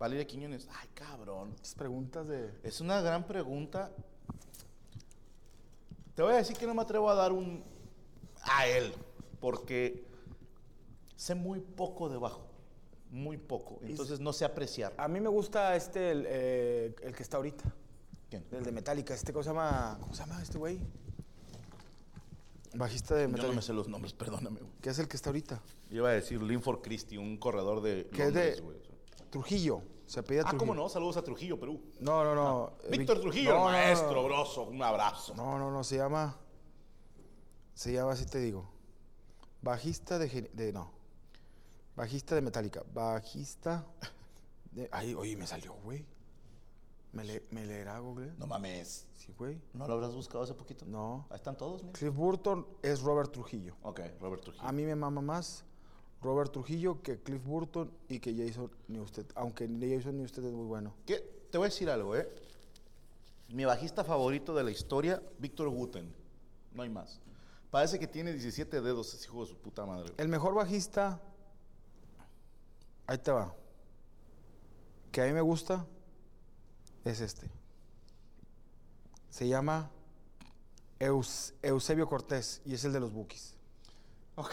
Valeria 0.00 0.26
Quiñones. 0.26 0.66
Ay, 0.80 0.88
cabrón. 0.94 1.52
Estas 1.56 1.74
preguntas 1.74 2.26
de. 2.26 2.50
Es 2.62 2.80
una 2.80 3.02
gran 3.02 3.26
pregunta. 3.26 3.92
Te 6.14 6.22
voy 6.22 6.32
a 6.32 6.36
decir 6.36 6.56
que 6.56 6.66
no 6.66 6.74
me 6.74 6.80
atrevo 6.80 7.10
a 7.10 7.14
dar 7.14 7.32
un 7.32 7.62
a 8.42 8.66
él, 8.66 8.94
porque 9.40 10.06
sé 11.16 11.34
muy 11.34 11.60
poco 11.60 12.08
de 12.08 12.16
bajo, 12.16 12.46
muy 13.10 13.36
poco. 13.36 13.78
Entonces 13.82 14.20
no 14.20 14.32
sé 14.32 14.46
apreciar. 14.46 14.94
A 14.96 15.06
mí 15.06 15.20
me 15.20 15.28
gusta 15.28 15.76
este, 15.76 16.10
el, 16.10 16.24
eh, 16.26 16.94
el 17.02 17.14
que 17.14 17.22
está 17.22 17.36
ahorita. 17.36 17.64
¿Quién? 18.30 18.46
El 18.52 18.64
de 18.64 18.72
Metallica. 18.72 19.12
Este, 19.12 19.34
¿cómo 19.34 19.42
se 19.42 19.50
llama? 19.50 19.98
¿Cómo 20.00 20.14
se 20.14 20.20
llama 20.24 20.42
este 20.42 20.56
güey? 20.56 20.80
Bajista 22.72 23.14
de 23.16 23.22
Yo 23.24 23.28
Metallica. 23.28 23.48
no 23.48 23.56
me 23.56 23.62
sé 23.62 23.74
los 23.74 23.88
nombres, 23.88 24.12
perdóname. 24.14 24.60
güey. 24.60 24.72
¿Qué 24.80 24.88
es 24.88 24.98
el 24.98 25.08
que 25.08 25.16
está 25.16 25.28
ahorita? 25.28 25.60
Yo 25.90 25.96
iba 25.98 26.08
a 26.08 26.12
decir 26.12 26.40
Linford 26.42 26.80
Christie, 26.80 27.18
un 27.18 27.36
corredor 27.36 27.82
de 27.82 28.06
Que 28.08 28.24
es 28.28 28.32
de 28.32 28.60
güey. 28.62 28.89
Trujillo. 29.30 29.82
Se 30.06 30.22
pedía 30.22 30.40
Ah, 30.42 30.44
Trujillo. 30.50 30.58
¿cómo 30.58 30.74
no? 30.74 30.88
Saludos 30.88 31.16
a 31.16 31.22
Trujillo, 31.22 31.58
Perú. 31.58 31.80
No, 32.00 32.24
no, 32.24 32.34
no. 32.34 32.72
Eh, 32.84 32.98
Víctor 32.98 33.20
Trujillo, 33.20 33.50
no, 33.50 33.56
el 33.56 33.60
no, 33.60 33.66
no, 33.66 33.72
maestro, 33.72 34.64
un 34.64 34.82
abrazo. 34.82 35.34
No, 35.36 35.58
no, 35.58 35.70
no, 35.70 35.84
se 35.84 35.96
llama. 35.96 36.36
Se 37.74 37.92
llama, 37.92 38.12
así 38.12 38.26
te 38.26 38.38
digo. 38.40 38.68
Bajista 39.62 40.18
de. 40.18 40.50
de 40.52 40.72
no. 40.72 40.90
Bajista 41.96 42.34
de 42.34 42.40
Metallica. 42.42 42.82
Bajista. 42.92 43.86
De, 44.72 44.88
ay, 44.92 45.14
oye, 45.14 45.36
me 45.36 45.46
salió, 45.46 45.74
güey. 45.84 46.04
¿Me, 47.12 47.24
le, 47.24 47.44
me 47.50 47.66
leerá 47.66 47.98
Google? 47.98 48.32
No 48.38 48.46
mames. 48.46 49.06
Sí, 49.14 49.34
güey. 49.36 49.60
¿No 49.74 49.86
lo 49.86 49.94
habrás 49.94 50.14
buscado 50.14 50.44
hace 50.44 50.54
poquito? 50.54 50.84
No. 50.86 51.26
Ahí 51.30 51.36
están 51.36 51.56
todos, 51.56 51.82
mira. 51.82 51.92
Cliff 51.98 52.14
Burton 52.14 52.66
es 52.82 53.00
Robert 53.00 53.32
Trujillo. 53.32 53.74
Ok, 53.82 54.00
Robert 54.20 54.42
Trujillo. 54.42 54.64
A 54.64 54.72
mí 54.72 54.84
me 54.84 54.94
mama 54.94 55.20
más 55.20 55.64
Robert 56.22 56.52
Trujillo 56.52 57.02
que 57.02 57.18
Cliff 57.20 57.42
Burton 57.44 57.90
y 58.08 58.20
que 58.20 58.34
Jason 58.36 58.70
Newsted. 58.88 59.26
Aunque 59.34 59.66
Jason 59.66 60.16
Newsted 60.18 60.44
es 60.44 60.52
muy 60.52 60.66
bueno. 60.66 60.94
¿Qué? 61.06 61.18
Te 61.50 61.58
voy 61.58 61.66
a 61.66 61.70
decir 61.70 61.88
algo, 61.90 62.14
¿eh? 62.16 62.28
Mi 63.48 63.64
bajista 63.64 64.04
favorito 64.04 64.54
de 64.54 64.62
la 64.64 64.70
historia, 64.70 65.22
Víctor 65.38 65.68
Guten. 65.70 66.12
No 66.72 66.82
hay 66.82 66.88
más. 66.90 67.20
Parece 67.70 67.98
que 67.98 68.06
tiene 68.06 68.32
17 68.32 68.80
dedos, 68.80 69.14
ese 69.14 69.24
hijo 69.26 69.40
de 69.42 69.46
su 69.50 69.56
puta 69.56 69.86
madre. 69.86 70.12
El 70.18 70.28
mejor 70.28 70.54
bajista. 70.54 71.20
Ahí 73.06 73.18
te 73.18 73.30
va. 73.32 73.54
Que 75.10 75.22
a 75.22 75.26
mí 75.26 75.32
me 75.32 75.40
gusta. 75.40 75.86
Es 77.04 77.20
este. 77.20 77.48
Se 79.30 79.48
llama 79.48 79.90
Eus- 81.00 81.54
Eusebio 81.62 82.08
Cortés 82.08 82.60
y 82.64 82.74
es 82.74 82.84
el 82.84 82.92
de 82.92 83.00
los 83.00 83.12
Bookies. 83.12 83.54
Ok. 84.36 84.52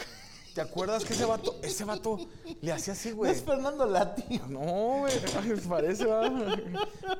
¿Te 0.54 0.60
acuerdas 0.62 1.04
que 1.04 1.12
ese 1.12 1.24
vato, 1.24 1.56
ese 1.62 1.84
vato 1.84 2.18
le 2.60 2.72
hacía 2.72 2.92
así, 2.94 3.10
No 3.10 3.16
güey? 3.16 3.30
es 3.32 3.42
Fernando 3.42 3.86
Lati. 3.86 4.40
No, 4.48 4.60
güey. 5.00 5.12
Parece, 5.68 6.04
va. 6.06 6.30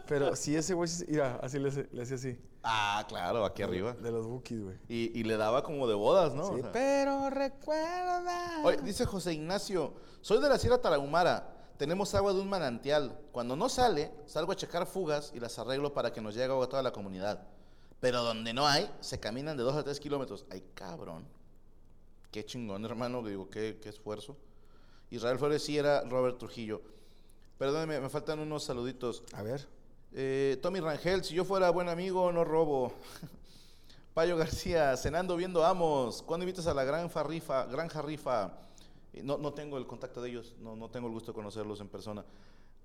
Pero 0.06 0.34
sí, 0.34 0.56
ese 0.56 0.74
güey, 0.74 0.88
sí- 0.88 1.04
mira, 1.08 1.38
así 1.42 1.58
le, 1.58 1.70
le 1.92 2.02
hacía 2.02 2.16
así. 2.16 2.38
Ah, 2.62 3.04
claro, 3.08 3.44
aquí 3.44 3.62
arriba. 3.62 3.92
De 3.92 4.10
los 4.10 4.26
Bookies, 4.26 4.62
güey. 4.62 4.76
Y, 4.88 5.18
y 5.18 5.22
le 5.24 5.36
daba 5.36 5.62
como 5.62 5.86
de 5.86 5.94
bodas, 5.94 6.34
¿no? 6.34 6.46
Sí, 6.48 6.54
O 6.54 6.62
sea. 6.62 6.72
pero 6.72 7.30
recuerda. 7.30 8.60
Oye, 8.64 8.78
dice 8.82 9.04
José 9.06 9.32
Ignacio, 9.34 9.94
soy 10.20 10.40
de 10.42 10.48
la 10.48 10.58
Sierra 10.58 10.78
Tarahumara. 10.78 11.54
Tenemos 11.76 12.14
agua 12.16 12.32
de 12.32 12.40
un 12.40 12.48
manantial. 12.48 13.20
Cuando 13.30 13.54
no 13.54 13.68
sale, 13.68 14.12
salgo 14.26 14.50
a 14.52 14.56
checar 14.56 14.84
fugas 14.86 15.30
y 15.34 15.38
las 15.38 15.58
arreglo 15.60 15.94
para 15.94 16.12
que 16.12 16.20
nos 16.20 16.34
llegue 16.34 16.46
agua 16.52 16.64
a 16.64 16.68
toda 16.68 16.82
la 16.82 16.90
comunidad. 16.90 17.46
Pero 18.00 18.22
donde 18.24 18.52
no 18.52 18.66
hay, 18.66 18.90
se 19.00 19.20
caminan 19.20 19.56
de 19.56 19.62
2 19.62 19.76
a 19.76 19.84
3 19.84 20.00
kilómetros. 20.00 20.44
Ay, 20.50 20.64
cabrón. 20.74 21.26
Qué 22.30 22.44
chingón, 22.44 22.84
hermano. 22.84 23.22
Digo, 23.22 23.48
qué, 23.48 23.78
qué 23.82 23.88
esfuerzo. 23.88 24.36
Israel 25.10 25.38
Flores 25.38 25.62
sí 25.62 25.78
era 25.78 26.02
Robert 26.02 26.38
Trujillo. 26.38 26.82
Perdóneme, 27.56 28.00
me 28.00 28.08
faltan 28.08 28.38
unos 28.38 28.64
saluditos. 28.64 29.22
A 29.32 29.42
ver. 29.42 29.66
Eh, 30.12 30.58
Tommy 30.62 30.80
Rangel, 30.80 31.24
si 31.24 31.34
yo 31.34 31.44
fuera 31.44 31.70
buen 31.70 31.88
amigo, 31.88 32.30
no 32.32 32.44
robo. 32.44 32.92
Payo 34.14 34.36
García, 34.36 34.96
cenando 34.96 35.36
viendo 35.36 35.64
amos. 35.64 36.22
¿Cuándo 36.22 36.44
invitas 36.44 36.66
a 36.66 36.74
la 36.74 36.84
gran 36.84 37.10
farrifa, 37.10 37.66
granja 37.66 38.02
rifa? 38.02 38.52
Eh, 39.12 39.22
No, 39.22 39.38
no 39.38 39.52
tengo 39.52 39.78
el 39.78 39.86
contacto 39.86 40.20
de 40.20 40.30
ellos, 40.30 40.54
no, 40.60 40.76
no 40.76 40.90
tengo 40.90 41.06
el 41.08 41.12
gusto 41.12 41.32
de 41.32 41.36
conocerlos 41.36 41.80
en 41.80 41.88
persona. 41.88 42.24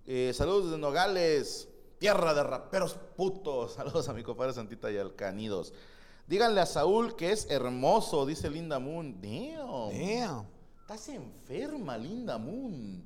Eh, 0.05 0.31
saludos 0.33 0.65
desde 0.65 0.77
Nogales, 0.77 1.69
tierra 1.97 2.33
de 2.33 2.43
raperos 2.43 2.95
putos. 3.15 3.73
Saludos 3.75 4.09
a 4.09 4.13
mi 4.13 4.23
compadre 4.23 4.53
Santita 4.53 4.91
y 4.91 4.97
al 4.97 5.15
Canidos. 5.15 5.73
Díganle 6.27 6.61
a 6.61 6.65
Saúl 6.65 7.15
que 7.15 7.31
es 7.31 7.49
hermoso, 7.49 8.25
dice 8.25 8.49
Linda 8.49 8.79
Moon. 8.79 9.19
Damn. 9.21 9.89
Damn. 9.91 10.45
Estás 10.81 11.09
enferma, 11.09 11.97
Linda 11.97 12.37
Moon. 12.37 13.03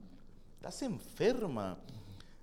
Estás 0.55 0.81
enferma. 0.83 1.77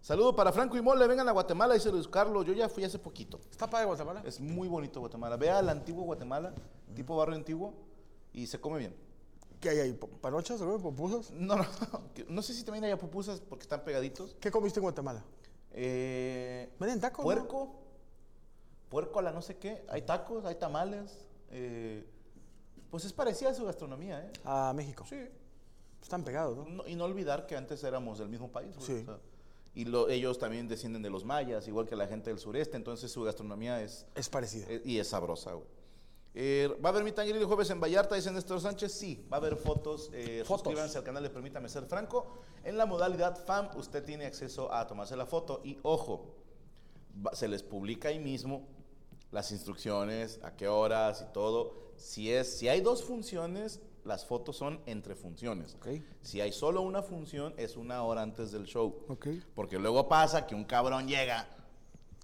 Saludo 0.00 0.34
para 0.36 0.52
Franco 0.52 0.76
y 0.76 0.82
Mole. 0.82 1.06
Vengan 1.06 1.28
a 1.28 1.32
Guatemala, 1.32 1.74
dice 1.74 1.90
Luis 1.90 2.08
Carlos. 2.08 2.44
Yo 2.44 2.52
ya 2.52 2.68
fui 2.68 2.84
hace 2.84 2.98
poquito. 2.98 3.40
¿Está 3.50 3.68
padre 3.70 3.86
Guatemala? 3.86 4.22
Es 4.26 4.40
muy 4.40 4.68
bonito 4.68 5.00
Guatemala. 5.00 5.36
Ve 5.36 5.50
al 5.50 5.68
antiguo 5.68 6.04
Guatemala, 6.04 6.52
tipo 6.94 7.16
barrio 7.16 7.36
antiguo, 7.36 7.72
y 8.32 8.46
se 8.46 8.60
come 8.60 8.78
bien. 8.78 8.94
¿Qué 9.60 9.70
hay 9.70 9.78
ahí? 9.78 9.92
¿Pa- 9.94 10.06
¿Panochas 10.20 10.60
o 10.60 10.78
popusas? 10.78 11.30
No, 11.30 11.56
no, 11.56 11.64
no 12.28 12.42
sé 12.42 12.52
si 12.52 12.64
también 12.64 12.84
hay 12.84 12.94
pupusas 12.96 13.40
porque 13.40 13.62
están 13.62 13.82
pegaditos. 13.82 14.36
¿Qué 14.40 14.50
comiste 14.50 14.78
en 14.80 14.82
Guatemala? 14.82 15.24
Eh, 15.70 16.68
¿Venden 16.78 17.00
tacos? 17.00 17.20
no? 17.20 17.24
puerco, 17.24 17.74
puerco 18.88 19.18
a 19.18 19.22
la 19.22 19.32
no 19.32 19.42
sé 19.42 19.56
qué. 19.56 19.84
Hay 19.88 20.02
tacos, 20.02 20.44
hay 20.44 20.56
tamales. 20.56 21.26
eh, 21.50 22.04
pues 22.90 23.04
es 23.04 23.12
parecida 23.12 23.50
a 23.50 23.54
su 23.54 23.64
gastronomía, 23.64 24.20
¿eh? 24.24 24.32
A 24.44 24.72
México. 24.74 25.04
Sí. 25.08 25.18
Están 26.02 26.22
pegados, 26.22 26.56
¿no? 26.56 26.64
No- 26.64 26.86
y 26.86 26.94
no 26.94 27.04
olvidar 27.04 27.46
que 27.46 27.56
antes 27.56 27.82
éramos 27.82 28.18
del 28.18 28.28
mismo 28.28 28.50
país. 28.52 28.74
Sí. 28.80 28.92
o 29.02 29.04
sea, 29.04 29.18
y 29.74 29.84
lo- 29.84 30.08
ellos 30.08 30.38
también 30.38 30.68
descienden 30.68 31.02
de 31.02 31.10
los 31.10 31.24
mayas, 31.24 31.66
igual 31.66 31.88
que 31.88 31.96
la 31.96 32.06
gente 32.06 32.30
del 32.30 32.38
sureste, 32.38 32.76
entonces 32.76 33.10
su 33.10 33.22
gastronomía 33.24 33.82
es, 33.82 34.06
Es 34.14 34.28
parecida. 34.28 34.66
eh, 34.68 34.80
y 34.84 34.98
es 34.98 35.08
sabrosa. 35.08 35.52
güey. 35.54 35.66
Eh, 36.36 36.68
¿Va 36.84 36.88
a 36.90 36.92
haber 36.92 37.04
mi 37.04 37.12
tangeril 37.12 37.40
el 37.42 37.46
jueves 37.46 37.70
en 37.70 37.80
Vallarta? 37.80 38.14
Dice 38.16 38.30
Néstor 38.32 38.60
Sánchez. 38.60 38.92
Sí, 38.92 39.24
va 39.32 39.36
a 39.36 39.40
haber 39.40 39.56
fotos. 39.56 40.10
Eh, 40.12 40.42
Fotos. 40.44 40.62
Suscríbanse 40.64 40.98
al 40.98 41.04
canal 41.04 41.22
de 41.22 41.30
Permítame 41.30 41.68
Ser 41.68 41.86
Franco. 41.86 42.26
En 42.64 42.76
la 42.76 42.86
modalidad 42.86 43.36
FAM, 43.44 43.70
usted 43.76 44.04
tiene 44.04 44.26
acceso 44.26 44.72
a 44.72 44.86
tomarse 44.86 45.16
la 45.16 45.26
foto. 45.26 45.60
Y 45.64 45.78
ojo, 45.82 46.34
va- 47.24 47.34
se 47.34 47.46
les 47.48 47.62
publica 47.62 48.08
ahí 48.08 48.18
mismo 48.18 48.66
las 49.34 49.50
instrucciones, 49.52 50.38
a 50.42 50.54
qué 50.56 50.68
horas 50.68 51.24
y 51.28 51.32
todo. 51.32 51.74
Si, 51.96 52.30
es, 52.32 52.56
si 52.58 52.68
hay 52.68 52.80
dos 52.80 53.02
funciones, 53.04 53.80
las 54.04 54.24
fotos 54.24 54.56
son 54.56 54.80
entre 54.86 55.14
funciones. 55.16 55.74
Ok. 55.74 55.88
Si 56.22 56.40
hay 56.40 56.52
solo 56.52 56.82
una 56.82 57.02
función, 57.02 57.52
es 57.56 57.76
una 57.76 58.02
hora 58.04 58.22
antes 58.22 58.52
del 58.52 58.64
show. 58.64 59.04
Ok. 59.08 59.26
Porque 59.54 59.78
luego 59.78 60.08
pasa 60.08 60.46
que 60.46 60.54
un 60.54 60.64
cabrón 60.64 61.08
llega 61.08 61.48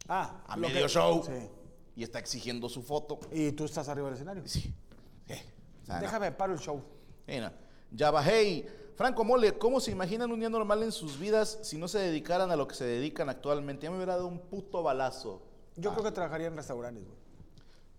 Ah, 0.09 0.42
a 0.46 0.57
medio 0.57 0.83
que- 0.83 0.88
show 0.88 1.23
Sí. 1.25 1.33
y 1.96 2.03
está 2.03 2.18
exigiendo 2.18 2.68
su 2.68 2.83
foto. 2.83 3.18
Y 3.33 3.53
tú 3.53 3.64
estás 3.64 3.88
arriba 3.88 4.07
del 4.07 4.14
escenario. 4.14 4.42
Sí. 4.46 4.61
Sí. 5.27 5.35
O 5.83 5.87
sea, 5.87 5.96
no. 5.96 6.01
Déjame 6.03 6.33
paro 6.33 6.53
el 6.53 6.59
show. 6.61 6.83
Mira, 7.27 7.53
Java, 7.96 8.23
hey, 8.25 8.66
Franco 8.96 9.25
Mole, 9.25 9.57
¿cómo 9.59 9.81
se 9.81 9.90
imaginan 9.90 10.31
un 10.31 10.38
día 10.40 10.49
normal 10.51 10.83
en 10.83 10.92
sus 10.92 11.18
vidas 11.18 11.59
si 11.62 11.77
no 11.79 11.88
se 11.88 11.99
dedicaran 11.99 12.51
a 12.51 12.57
lo 12.57 12.66
que 12.68 12.75
se 12.75 12.85
dedican 12.85 13.29
actualmente? 13.29 13.85
Ya 13.85 13.90
me 13.90 13.96
hubiera 13.96 14.14
dado 14.14 14.27
un 14.29 14.38
puto 14.40 14.83
balazo. 14.83 15.42
Yo 15.81 15.93
creo 15.93 16.05
que 16.05 16.12
trabajaría 16.12 16.47
en 16.49 16.57
restaurantes, 16.57 17.05
güey. 17.05 17.19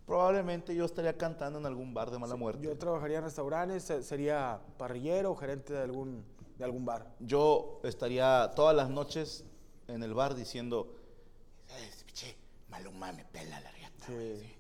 Probablemente 0.06 0.76
yo 0.76 0.86
estaría 0.86 1.17
cantando 1.17 1.60
en 1.60 1.65
algún 1.65 1.94
bar 1.94 2.12
de 2.12 2.20
mala 2.20 2.36
muerte. 2.36 2.63
Yo 2.63 2.78
trabajaría 2.78 3.20
en 3.20 3.24
restaurantes, 3.24 3.84
se- 3.84 4.04
sería 4.04 4.60
parrillero 4.78 5.32
o 5.32 5.36
gerente 5.36 5.74
de 5.74 5.82
algún, 5.82 6.26
de 6.58 6.63
algún 6.65 6.86
bar. 6.86 7.08
Yo 7.20 7.80
estaría 7.84 8.52
todas 8.56 8.76
las 8.76 8.89
noches 8.89 9.46
en 9.88 10.04
el 10.04 10.13
bar 10.13 10.36
diciendo, 10.36 10.96
"Ese 11.70 12.04
pinche 12.06 12.36
Maluma 12.70 13.12
me 13.13 13.24
pela 13.26 13.60
la 13.62 13.72
riata, 13.72 14.06
güey, 14.10 14.39
sí. 14.41 14.56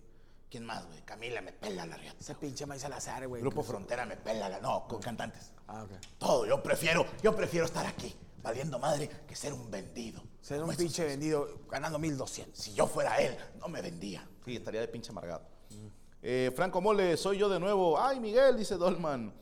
¿Quién 0.49 0.65
más, 0.65 0.85
güey? 0.85 1.01
Camila 1.03 1.41
me 1.41 1.51
pela 1.53 1.85
la 1.85 1.95
riata. 1.97 2.17
Ese 2.19 2.35
pinche 2.35 2.65
May 2.65 2.77
Salazar, 2.79 3.27
güey. 3.27 3.41
Grupo 3.41 3.63
Frontera 3.63 4.05
me 4.05 4.17
pela 4.17 4.49
la... 4.49 4.59
No, 4.59 4.85
con 4.87 4.99
cantantes. 5.01 5.53
Ah, 5.67 5.83
ok. 5.83 5.91
Todo, 6.17 6.45
yo 6.45 6.61
prefiero, 6.61 7.05
yo 7.23 7.33
prefiero 7.35 7.65
estar 7.65 7.85
aquí, 7.85 8.13
valiendo 8.41 8.79
madre, 8.79 9.09
que 9.27 9.35
ser 9.35 9.53
un 9.53 9.69
vendido. 9.69 10.21
Ser 10.41 10.61
un 10.63 10.69
esos. 10.69 10.81
pinche 10.83 11.05
vendido 11.05 11.47
ganando 11.69 11.99
1200. 11.99 12.57
Si 12.59 12.73
yo 12.73 12.87
fuera 12.87 13.17
él, 13.21 13.37
no 13.59 13.67
me 13.67 13.81
vendía. 13.81 14.27
Sí, 14.45 14.55
estaría 14.55 14.81
de 14.81 14.87
pinche 14.87 15.11
amargado. 15.11 15.43
Eh, 16.23 16.51
Franco 16.55 16.81
Mole, 16.81 17.17
soy 17.17 17.37
yo 17.37 17.49
de 17.49 17.59
nuevo. 17.59 17.99
Ay, 17.99 18.19
Miguel, 18.19 18.57
dice 18.57 18.75
Dolman. 18.75 19.33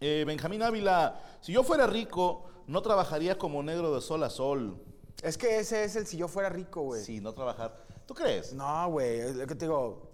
Eh, 0.00 0.24
Benjamín 0.26 0.62
Ávila, 0.62 1.20
si 1.40 1.52
yo 1.52 1.62
fuera 1.62 1.86
rico, 1.86 2.44
no 2.66 2.82
trabajaría 2.82 3.36
como 3.38 3.62
negro 3.62 3.94
de 3.94 4.00
sol 4.00 4.22
a 4.22 4.30
sol. 4.30 4.82
Es 5.22 5.36
que 5.36 5.58
ese 5.58 5.84
es 5.84 5.96
el 5.96 6.06
si 6.06 6.16
yo 6.16 6.28
fuera 6.28 6.48
rico, 6.48 6.82
güey. 6.82 7.02
Sí, 7.04 7.20
no 7.20 7.32
trabajar. 7.34 7.84
¿Tú 8.06 8.14
crees? 8.14 8.52
No, 8.52 8.90
güey, 8.90 9.18
es 9.20 9.36
que 9.46 9.54
te 9.54 9.64
digo. 9.66 10.10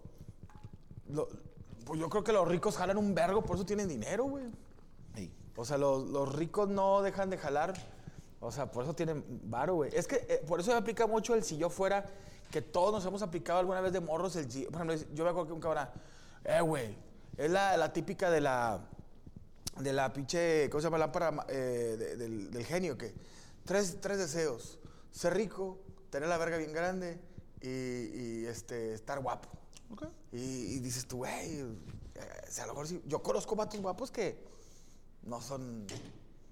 lo- 1.09 1.29
pues 1.85 2.01
yo 2.01 2.09
creo 2.09 2.25
que 2.25 2.33
los 2.33 2.49
ricos 2.49 2.77
jalan 2.79 2.97
un 2.97 3.15
vergo, 3.15 3.43
por 3.43 3.57
eso 3.57 3.67
tienen 3.67 3.87
dinero, 3.89 4.25
güey. 4.25 4.45
O 5.57 5.65
sea, 5.65 5.79
los, 5.79 6.07
los 6.09 6.35
ricos 6.35 6.69
no 6.69 7.03
dejan 7.03 7.31
de 7.31 7.39
jalar. 7.39 7.75
O 8.41 8.51
sea, 8.53 8.71
por 8.71 8.85
eso 8.85 8.95
tienen 8.95 9.25
varo, 9.45 9.75
güey. 9.77 9.91
Es 9.95 10.07
que 10.07 10.17
eh, 10.29 10.43
por 10.47 10.61
eso 10.61 10.71
me 10.73 10.77
aplica 10.77 11.07
mucho 11.07 11.35
el 11.35 11.43
si 11.45 11.57
yo 11.57 11.71
fuera, 11.71 12.05
que 12.51 12.61
todos 12.61 12.93
nos 12.93 13.07
hemos 13.07 13.23
aplicado 13.23 13.59
alguna 13.61 13.81
vez 13.81 13.93
de 13.93 14.01
morros. 14.01 14.37
El, 14.37 14.47
por 14.67 14.83
ejemplo, 14.83 14.95
yo 15.15 15.25
me 15.25 15.31
acuerdo 15.31 15.47
que 15.47 15.53
un 15.55 15.61
cabrón, 15.61 15.89
eh, 16.45 16.61
güey, 16.61 16.95
es 17.37 17.51
la, 17.51 17.77
la 17.77 17.93
típica 17.93 18.31
de 18.31 18.41
la, 18.41 18.81
de 19.79 19.93
la 19.93 20.13
pinche, 20.13 20.69
¿cómo 20.71 20.81
se 20.81 20.87
llama? 20.87 20.99
Lámpara 20.99 21.47
eh, 21.49 21.97
de- 21.99 22.17
del, 22.17 22.51
del 22.51 22.65
genio, 22.67 22.99
que 22.99 23.15
tres, 23.65 23.99
tres 24.01 24.19
deseos. 24.19 24.79
Ser 25.11 25.35
rico, 25.35 25.79
tener 26.11 26.29
la 26.29 26.37
verga 26.37 26.57
bien 26.59 26.73
grande 26.73 27.19
y, 27.63 27.69
y, 28.43 28.47
este, 28.47 28.93
estar 28.95 29.21
guapo. 29.21 29.49
Y, 30.33 30.37
y 30.75 30.79
dices 30.81 31.07
tú, 31.07 31.19
güey, 31.19 31.61
eh, 31.61 31.65
o 32.49 32.51
sea, 32.51 32.65
a 32.65 32.67
lo 32.67 32.73
mejor 32.75 32.89
sí. 32.89 33.01
Yo 33.07 33.23
conozco 33.23 33.55
vatos 33.57 33.81
guapos 33.81 34.11
que 34.11 34.37
no 35.25 35.41
son... 35.41 35.87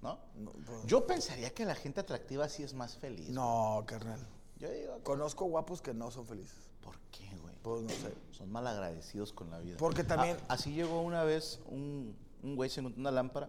¿No? 0.03 0.19
No, 0.35 0.51
pues- 0.53 0.85
Yo 0.87 1.07
pensaría 1.07 1.55
que 1.55 1.65
la 1.65 1.75
gente 1.77 2.01
atractiva 2.01 2.49
sí 2.49 2.63
es 2.63 2.75
más 2.75 2.97
feliz. 2.97 3.29
No, 3.31 3.85
carnal. 3.87 4.19
Yo 4.59 4.71
digo, 4.71 4.99
Conozco 5.03 5.45
guapos 5.47 5.81
que 5.81 5.95
no 5.95 6.11
son 6.11 6.27
felices. 6.27 6.57
¿por 6.81 6.99
qué, 7.13 7.29
güey? 7.41 7.55
Pues 7.63 7.83
no 7.83 7.89
sé. 7.91 8.13
Son 8.33 8.51
mal 8.51 8.67
agradecidos 8.67 9.33
con 9.33 9.49
la 9.51 9.59
vida. 9.61 9.77
Porque 9.79 10.03
también- 10.03 10.37
Ah, 10.43 10.55
así 10.55 10.73
llegó 10.73 11.01
una 11.03 11.23
vez 11.23 11.61
un, 11.67 12.17
un 12.43 12.57
güey, 12.57 12.69
se 12.69 12.81
encontró 12.81 13.01
una 13.01 13.11
lámpara. 13.13 13.49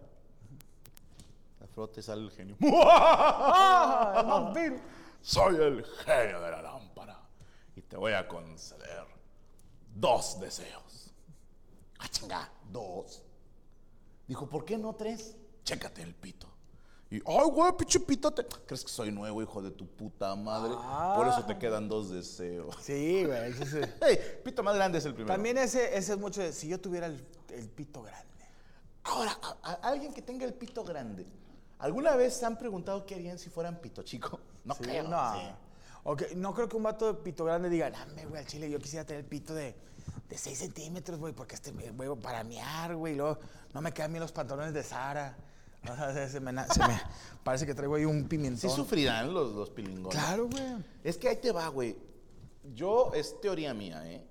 La 1.60 1.66
frota 1.66 1.98
y 1.98 2.02
sale 2.04 2.22
el 2.22 2.30
genio. 2.30 2.56
¡Ah! 2.62 4.52
Soy 5.22 5.56
el 5.56 5.84
genio 6.04 6.40
de 6.40 6.50
la 6.50 6.62
lámpara 6.62 7.18
y 7.74 7.80
te 7.82 7.96
voy 7.96 8.12
a 8.12 8.28
conceder 8.28 9.04
dos 9.94 10.38
deseos. 10.38 11.10
Ah, 11.98 12.06
chinga, 12.08 12.48
dos. 12.70 13.23
Dijo, 14.26 14.48
¿por 14.48 14.64
qué 14.64 14.78
no 14.78 14.94
tres? 14.94 15.36
Chécate 15.64 16.02
el 16.02 16.14
pito. 16.14 16.48
Y, 17.10 17.16
ay, 17.26 17.46
güey, 17.52 17.72
pinche 17.76 18.00
pitote. 18.00 18.44
¿Crees 18.66 18.82
que 18.82 18.90
soy 18.90 19.12
nuevo, 19.12 19.40
hijo 19.42 19.62
de 19.62 19.70
tu 19.70 19.86
puta 19.86 20.34
madre? 20.34 20.74
Por 21.16 21.28
eso 21.28 21.44
te 21.44 21.58
quedan 21.58 21.88
dos 21.88 22.10
deseos. 22.10 22.74
Sí, 22.80 23.24
güey. 23.24 23.50
ese 23.52 23.80
es- 23.82 23.88
Hey, 24.00 24.18
pito 24.42 24.62
más 24.62 24.74
grande 24.74 24.98
es 24.98 25.04
el 25.04 25.14
primero. 25.14 25.32
También 25.34 25.58
ese, 25.58 25.96
ese 25.96 26.12
es 26.14 26.18
mucho 26.18 26.40
de 26.40 26.52
si 26.52 26.68
yo 26.68 26.80
tuviera 26.80 27.06
el, 27.06 27.24
el 27.50 27.68
pito 27.68 28.02
grande. 28.02 28.24
Ahora, 29.04 29.38
a- 29.42 29.70
a- 29.70 29.74
alguien 29.88 30.12
que 30.14 30.22
tenga 30.22 30.44
el 30.46 30.54
pito 30.54 30.82
grande, 30.82 31.26
¿alguna 31.78 32.16
vez 32.16 32.34
se 32.34 32.46
han 32.46 32.58
preguntado 32.58 33.04
qué 33.04 33.14
harían 33.14 33.38
si 33.38 33.50
fueran 33.50 33.80
pito 33.80 34.02
chico? 34.02 34.40
No 34.64 34.74
Sí, 34.74 34.82
creo. 34.84 35.06
No. 35.06 35.34
sí. 35.34 35.40
Ok, 36.04 36.22
no 36.36 36.54
creo 36.54 36.68
que 36.70 36.76
un 36.76 36.82
vato 36.84 37.12
de 37.12 37.22
pito 37.22 37.44
grande 37.44 37.68
diga, 37.68 37.90
dame, 37.90 38.24
güey, 38.26 38.40
al 38.40 38.46
chile, 38.46 38.70
yo 38.70 38.78
quisiera 38.78 39.04
tener 39.06 39.20
el 39.24 39.28
pito 39.28 39.54
de, 39.54 39.74
de 40.28 40.38
6 40.38 40.58
centímetros, 40.58 41.18
güey, 41.18 41.32
porque 41.32 41.54
este, 41.54 41.70
güey, 41.72 42.14
para 42.20 42.42
mear, 42.44 42.94
güey, 42.96 43.14
y 43.14 43.16
luego 43.16 43.38
no 43.72 43.80
me 43.80 43.92
quedan 43.92 44.12
bien 44.12 44.20
los 44.22 44.32
pantalones 44.32 44.72
de 44.74 44.82
Sara. 44.82 45.36
O 45.84 45.94
sea, 45.94 46.26
se, 46.30 46.40
me, 46.40 46.50
na- 46.50 46.66
se 46.66 46.80
me- 46.80 46.98
parece 47.44 47.66
que 47.66 47.74
traigo 47.74 47.96
ahí 47.96 48.06
un 48.06 48.22
Sí 48.22 48.26
pimentón. 48.28 48.70
sufrirán 48.70 49.34
los, 49.34 49.52
los 49.52 49.68
pilingones. 49.68 50.18
Claro, 50.18 50.48
güey. 50.48 50.82
Es 51.02 51.18
que 51.18 51.28
ahí 51.28 51.36
te 51.36 51.52
va, 51.52 51.68
güey. 51.68 51.94
Yo, 52.74 53.12
es 53.12 53.38
teoría 53.42 53.74
mía, 53.74 54.02
¿eh? 54.10 54.24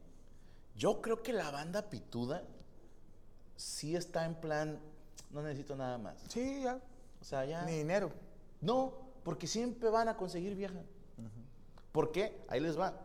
Yo 0.76 1.00
creo 1.00 1.22
que 1.22 1.32
la 1.32 1.52
banda 1.52 1.92
pituda 1.92 2.42
sí 3.56 3.96
está 3.96 4.26
en 4.26 4.34
plan, 4.34 4.80
no 5.30 5.44
necesito 5.44 5.76
nada 5.76 6.00
más. 6.00 6.16
Sí, 6.28 6.62
ya. 6.64 6.80
O 7.22 7.24
sea, 7.24 7.46
ya... 7.46 7.64
Ni 7.66 7.74
dinero. 7.78 8.12
No, 8.60 8.94
porque 9.24 9.46
siempre 9.46 9.90
van 9.90 10.08
a 10.08 10.18
conseguir 10.18 10.56
vieja. 10.56 10.82
¿Por 11.92 12.12
qué? 12.12 12.44
Ahí 12.48 12.60
les 12.60 12.80
va. 12.80 12.96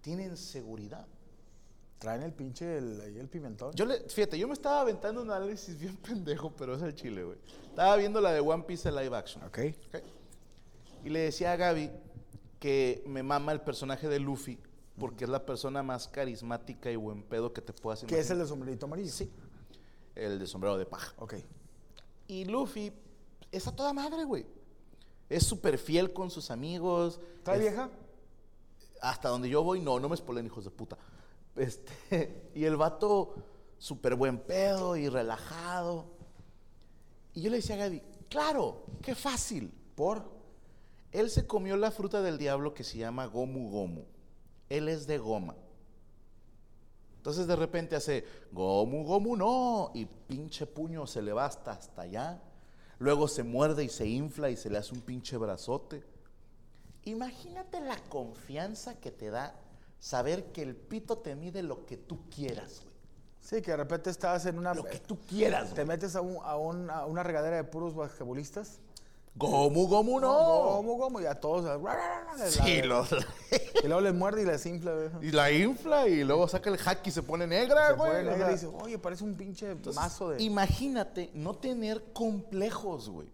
Tienen 0.00 0.36
seguridad. 0.36 1.06
Traen 1.98 2.22
el 2.22 2.32
pinche, 2.32 2.76
el, 2.78 3.00
el 3.00 3.28
pimentón. 3.28 3.72
Yo 3.74 3.86
le, 3.86 4.00
fíjate, 4.08 4.38
yo 4.38 4.46
me 4.46 4.52
estaba 4.54 4.82
aventando 4.82 5.22
un 5.22 5.30
análisis 5.30 5.78
bien 5.80 5.96
pendejo, 5.96 6.52
pero 6.56 6.74
es 6.74 6.82
el 6.82 6.94
chile, 6.94 7.24
güey. 7.24 7.38
Estaba 7.68 7.96
viendo 7.96 8.20
la 8.20 8.32
de 8.32 8.40
One 8.40 8.64
Piece 8.64 8.90
de 8.90 9.02
live 9.02 9.16
action. 9.16 9.42
Ok. 9.44 9.58
Y 11.04 11.08
le 11.10 11.20
decía 11.20 11.52
a 11.52 11.56
Gaby 11.56 11.90
que 12.58 13.02
me 13.06 13.22
mama 13.22 13.52
el 13.52 13.60
personaje 13.60 14.08
de 14.08 14.18
Luffy 14.18 14.58
porque 14.98 15.24
es 15.24 15.30
la 15.30 15.44
persona 15.44 15.82
más 15.82 16.08
carismática 16.08 16.90
y 16.90 16.96
buen 16.96 17.22
pedo 17.22 17.52
que 17.52 17.60
te 17.60 17.72
puedas 17.72 18.00
Que 18.00 18.06
es 18.06 18.12
el 18.12 18.16
imaginar. 18.38 18.38
de 18.38 18.48
sombrerito 18.48 18.86
amarillo. 18.86 19.12
Sí. 19.12 19.30
El 20.14 20.38
de 20.38 20.46
sombrero 20.46 20.78
de 20.78 20.86
paja. 20.86 21.12
Ok. 21.18 21.34
Y 22.28 22.44
Luffy 22.46 22.92
es 23.52 23.66
a 23.66 23.76
toda 23.76 23.92
madre, 23.92 24.24
güey. 24.24 24.46
Es 25.28 25.44
súper 25.44 25.76
fiel 25.78 26.12
con 26.12 26.30
sus 26.30 26.50
amigos. 26.50 27.20
¿Trae 27.42 27.56
Es- 27.56 27.62
vieja? 27.62 27.90
hasta 29.02 29.28
donde 29.28 29.48
yo 29.50 29.62
voy, 29.62 29.78
no, 29.80 30.00
no 30.00 30.08
me 30.08 30.16
spoilen, 30.16 30.46
hijos 30.46 30.64
de 30.64 30.70
puta. 30.70 30.96
Este, 31.56 32.50
y 32.54 32.64
el 32.64 32.76
vato, 32.76 33.34
súper 33.78 34.14
buen 34.14 34.38
pedo 34.38 34.96
y 34.96 35.08
relajado. 35.08 36.06
Y 37.34 37.42
yo 37.42 37.50
le 37.50 37.56
decía 37.56 37.76
a 37.76 37.78
Gaby, 37.78 38.02
claro, 38.28 38.84
qué 39.02 39.14
fácil. 39.14 39.72
¿Por? 39.94 40.36
Él 41.12 41.30
se 41.30 41.46
comió 41.46 41.76
la 41.76 41.90
fruta 41.90 42.20
del 42.20 42.38
diablo 42.38 42.74
que 42.74 42.84
se 42.84 42.98
llama 42.98 43.26
Gomu 43.26 43.70
Gomu. 43.70 44.04
Él 44.68 44.88
es 44.88 45.06
de 45.06 45.18
goma. 45.18 45.54
Entonces 47.18 47.46
de 47.46 47.56
repente 47.56 47.96
hace 47.96 48.24
Gomu 48.52 49.04
Gomu 49.04 49.36
no. 49.36 49.90
Y 49.94 50.04
pinche 50.04 50.66
puño 50.66 51.06
se 51.06 51.22
le 51.22 51.32
va 51.32 51.46
hasta, 51.46 51.72
hasta 51.72 52.02
allá. 52.02 52.42
Luego 52.98 53.28
se 53.28 53.42
muerde 53.42 53.84
y 53.84 53.88
se 53.88 54.06
infla 54.06 54.50
y 54.50 54.56
se 54.56 54.70
le 54.70 54.78
hace 54.78 54.94
un 54.94 55.00
pinche 55.00 55.36
brazote. 55.36 56.02
Imagínate 57.04 57.80
la 57.80 57.96
confianza 58.08 58.98
que 58.98 59.10
te 59.10 59.30
da 59.30 59.54
saber 59.98 60.52
que 60.52 60.62
el 60.62 60.74
pito 60.76 61.18
te 61.18 61.34
mide 61.34 61.62
lo 61.62 61.86
que 61.86 61.96
tú 61.96 62.18
quieras, 62.34 62.80
güey. 62.82 62.94
Sí, 63.40 63.62
que 63.62 63.70
de 63.70 63.76
repente 63.76 64.10
estás 64.10 64.44
en 64.46 64.58
una... 64.58 64.74
Lo 64.74 64.82
que 64.84 64.98
tú 64.98 65.18
quieras, 65.28 65.68
Te 65.68 65.84
güey. 65.84 65.86
metes 65.86 66.16
a, 66.16 66.20
un- 66.20 66.38
a 66.42 66.56
un- 66.56 66.90
a 66.90 67.06
una 67.06 67.22
regadera 67.22 67.56
de 67.56 67.64
puros 67.64 67.94
basquetbolistas. 67.94 68.80
Gomu 69.36 69.86
Gomu 69.86 70.18
no. 70.18 70.32
¿Cómo, 70.76 70.98
cómo? 70.98 71.20
Y 71.20 71.26
a 71.26 71.34
todos... 71.38 71.64
les 72.38 72.54
Sí, 72.54 72.78
la- 72.82 72.86
lo- 72.86 73.06
Y 73.84 73.86
luego 73.86 74.00
les 74.00 74.14
muerde 74.14 74.42
y 74.42 74.46
les 74.46 74.64
infla. 74.66 74.92
güey. 74.94 75.28
y 75.28 75.30
la 75.30 75.52
infla 75.52 76.08
y 76.08 76.24
luego 76.24 76.48
saca 76.48 76.70
el 76.70 76.78
hack 76.78 77.06
y 77.06 77.10
se 77.12 77.22
pone 77.22 77.46
negra, 77.46 77.88
Se 77.88 77.92
güey. 77.92 78.10
pone 78.12 78.20
o 78.20 78.30
negra 78.32 78.46
sea. 78.46 78.54
dice, 78.54 78.66
oye, 78.66 78.98
parece 78.98 79.22
un 79.22 79.34
pinche 79.36 79.76
mazo 79.94 80.30
de... 80.30 80.42
Imagínate 80.42 81.30
no 81.34 81.54
tener 81.54 82.02
complejos, 82.14 83.08
güey. 83.10 83.28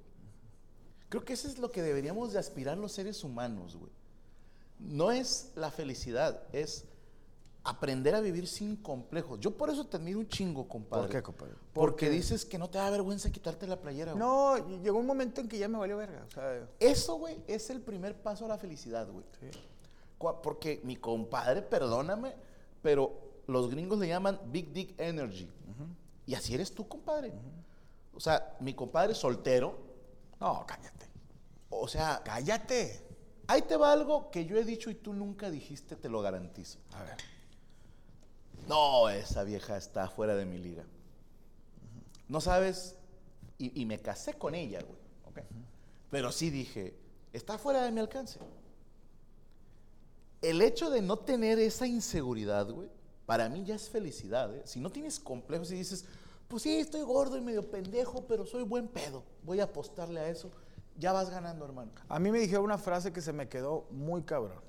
Creo 1.08 1.24
que 1.24 1.32
eso 1.34 1.46
es 1.48 1.58
lo 1.58 1.70
que 1.70 1.80
deberíamos 1.82 2.32
de 2.32 2.38
aspirar 2.38 2.76
los 2.76 2.92
seres 2.92 3.22
humanos, 3.24 3.76
güey. 3.76 3.92
No 4.84 5.10
es 5.12 5.52
la 5.54 5.70
felicidad, 5.70 6.42
es 6.52 6.84
aprender 7.64 8.14
a 8.16 8.20
vivir 8.20 8.48
sin 8.48 8.76
complejos. 8.76 9.38
Yo 9.40 9.56
por 9.56 9.70
eso 9.70 9.86
te 9.86 9.96
admiro 9.96 10.18
un 10.18 10.26
chingo, 10.28 10.66
compadre. 10.68 11.02
¿Por 11.04 11.10
qué, 11.12 11.22
compadre? 11.22 11.54
Porque 11.72 12.10
dices 12.10 12.44
que 12.44 12.58
no 12.58 12.68
te 12.68 12.78
da 12.78 12.90
vergüenza 12.90 13.30
quitarte 13.30 13.66
la 13.68 13.80
playera, 13.80 14.12
güey. 14.12 14.18
No, 14.24 14.80
llegó 14.82 14.98
un 14.98 15.06
momento 15.06 15.40
en 15.40 15.48
que 15.48 15.58
ya 15.58 15.68
me 15.68 15.78
valió 15.78 15.96
verga. 15.96 16.24
O 16.26 16.30
sea, 16.30 16.68
Eso, 16.80 17.14
güey, 17.16 17.40
es 17.46 17.70
el 17.70 17.80
primer 17.80 18.20
paso 18.20 18.44
a 18.46 18.48
la 18.48 18.58
felicidad, 18.58 19.08
güey. 19.08 19.24
Cua- 20.18 20.40
Porque 20.42 20.80
mi 20.84 20.96
compadre, 20.96 21.62
perdóname, 21.62 22.34
pero 22.82 23.16
los 23.46 23.70
gringos 23.70 23.98
le 24.00 24.08
llaman 24.08 24.40
Big 24.46 24.72
Dick 24.72 24.94
Energy. 25.00 25.48
Y 26.26 26.34
así 26.34 26.54
eres 26.54 26.72
tú, 26.74 26.86
compadre. 26.88 27.32
O 28.14 28.20
sea, 28.20 28.56
mi 28.60 28.74
compadre 28.74 29.14
soltero, 29.14 29.78
no, 30.40 30.64
cállate. 30.66 31.06
o 31.70 31.86
sea, 31.88 32.20
Cállate. 32.24 33.06
Ahí 33.46 33.62
te 33.62 33.76
va 33.76 33.92
algo 33.92 34.30
que 34.30 34.44
yo 34.44 34.56
he 34.56 34.64
dicho 34.64 34.90
y 34.90 34.94
tú 34.94 35.12
nunca 35.12 35.50
dijiste, 35.50 35.96
te 35.96 36.08
lo 36.08 36.22
garantizo. 36.22 36.78
A 36.92 37.02
ver. 37.02 37.16
No, 38.68 39.08
esa 39.08 39.44
vieja 39.44 39.76
está 39.76 40.08
fuera 40.08 40.34
de 40.34 40.46
mi 40.46 40.58
liga. 40.58 40.84
No 42.28 42.40
sabes, 42.40 42.96
y, 43.58 43.80
y 43.80 43.86
me 43.86 43.98
casé 43.98 44.34
con 44.34 44.54
ella, 44.54 44.80
güey. 44.80 45.02
Pero 46.10 46.30
sí 46.30 46.50
dije, 46.50 46.94
está 47.32 47.56
fuera 47.56 47.84
de 47.84 47.90
mi 47.90 48.00
alcance. 48.00 48.38
El 50.42 50.60
hecho 50.60 50.90
de 50.90 51.00
no 51.00 51.18
tener 51.18 51.58
esa 51.58 51.86
inseguridad, 51.86 52.68
güey, 52.68 52.88
para 53.24 53.48
mí 53.48 53.64
ya 53.64 53.76
es 53.76 53.88
felicidad. 53.88 54.54
¿eh? 54.54 54.62
Si 54.66 54.78
no 54.78 54.90
tienes 54.90 55.18
complejos 55.18 55.70
y 55.72 55.76
dices, 55.76 56.04
pues 56.48 56.64
sí, 56.64 56.78
estoy 56.78 57.00
gordo 57.02 57.38
y 57.38 57.40
medio 57.40 57.70
pendejo, 57.70 58.26
pero 58.26 58.44
soy 58.44 58.62
buen 58.62 58.88
pedo, 58.88 59.22
voy 59.42 59.60
a 59.60 59.64
apostarle 59.64 60.20
a 60.20 60.28
eso. 60.28 60.50
Ya 60.98 61.12
vas 61.12 61.30
ganando, 61.30 61.64
hermano. 61.64 61.90
A 62.08 62.18
mí 62.18 62.30
me 62.30 62.38
dijeron 62.38 62.64
una 62.64 62.78
frase 62.78 63.12
que 63.12 63.20
se 63.20 63.32
me 63.32 63.48
quedó 63.48 63.86
muy 63.90 64.22
cabrón. 64.22 64.60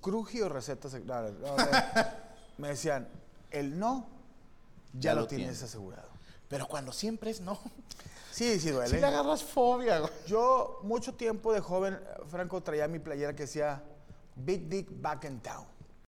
Cruji 0.00 0.40
o 0.42 0.48
recetas. 0.48 0.94
no, 1.04 1.22
no, 1.22 1.30
no, 1.32 1.56
me 2.58 2.68
decían, 2.68 3.08
el 3.50 3.78
no 3.78 4.08
ya, 4.94 5.10
Ya 5.10 5.14
lo, 5.14 5.22
lo 5.22 5.26
tienes 5.26 5.46
tienes. 5.48 5.62
asegurado. 5.62 6.08
Pero 6.48 6.66
cuando 6.66 6.92
siempre 6.92 7.30
es 7.30 7.40
no. 7.40 7.58
Sí, 8.30 8.58
sí 8.60 8.70
duele. 8.70 8.88
Si 8.94 9.00
le 9.00 9.06
agarras 9.06 9.42
fobia, 9.42 9.98
güey. 9.98 10.12
Yo 10.26 10.80
mucho 10.82 11.14
tiempo 11.14 11.52
de 11.52 11.60
joven, 11.60 11.98
Franco, 12.28 12.62
traía 12.62 12.86
mi 12.88 13.00
playera 13.00 13.34
que 13.34 13.42
decía 13.42 13.82
Big 14.36 14.68
Dick 14.68 14.88
Back 14.90 15.24
in 15.24 15.40
Town. 15.40 15.66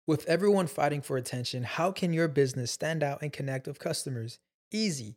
With 0.06 0.24
everyone 0.26 0.68
fighting 0.68 1.02
for 1.02 1.16
attention, 1.16 1.64
how 1.64 1.92
can 1.92 2.12
your 2.12 2.28
business 2.28 2.70
stand 2.70 3.02
out 3.02 3.22
and 3.22 3.32
connect 3.32 3.66
with 3.66 3.78
customers? 3.78 4.38
Easy. 4.72 5.16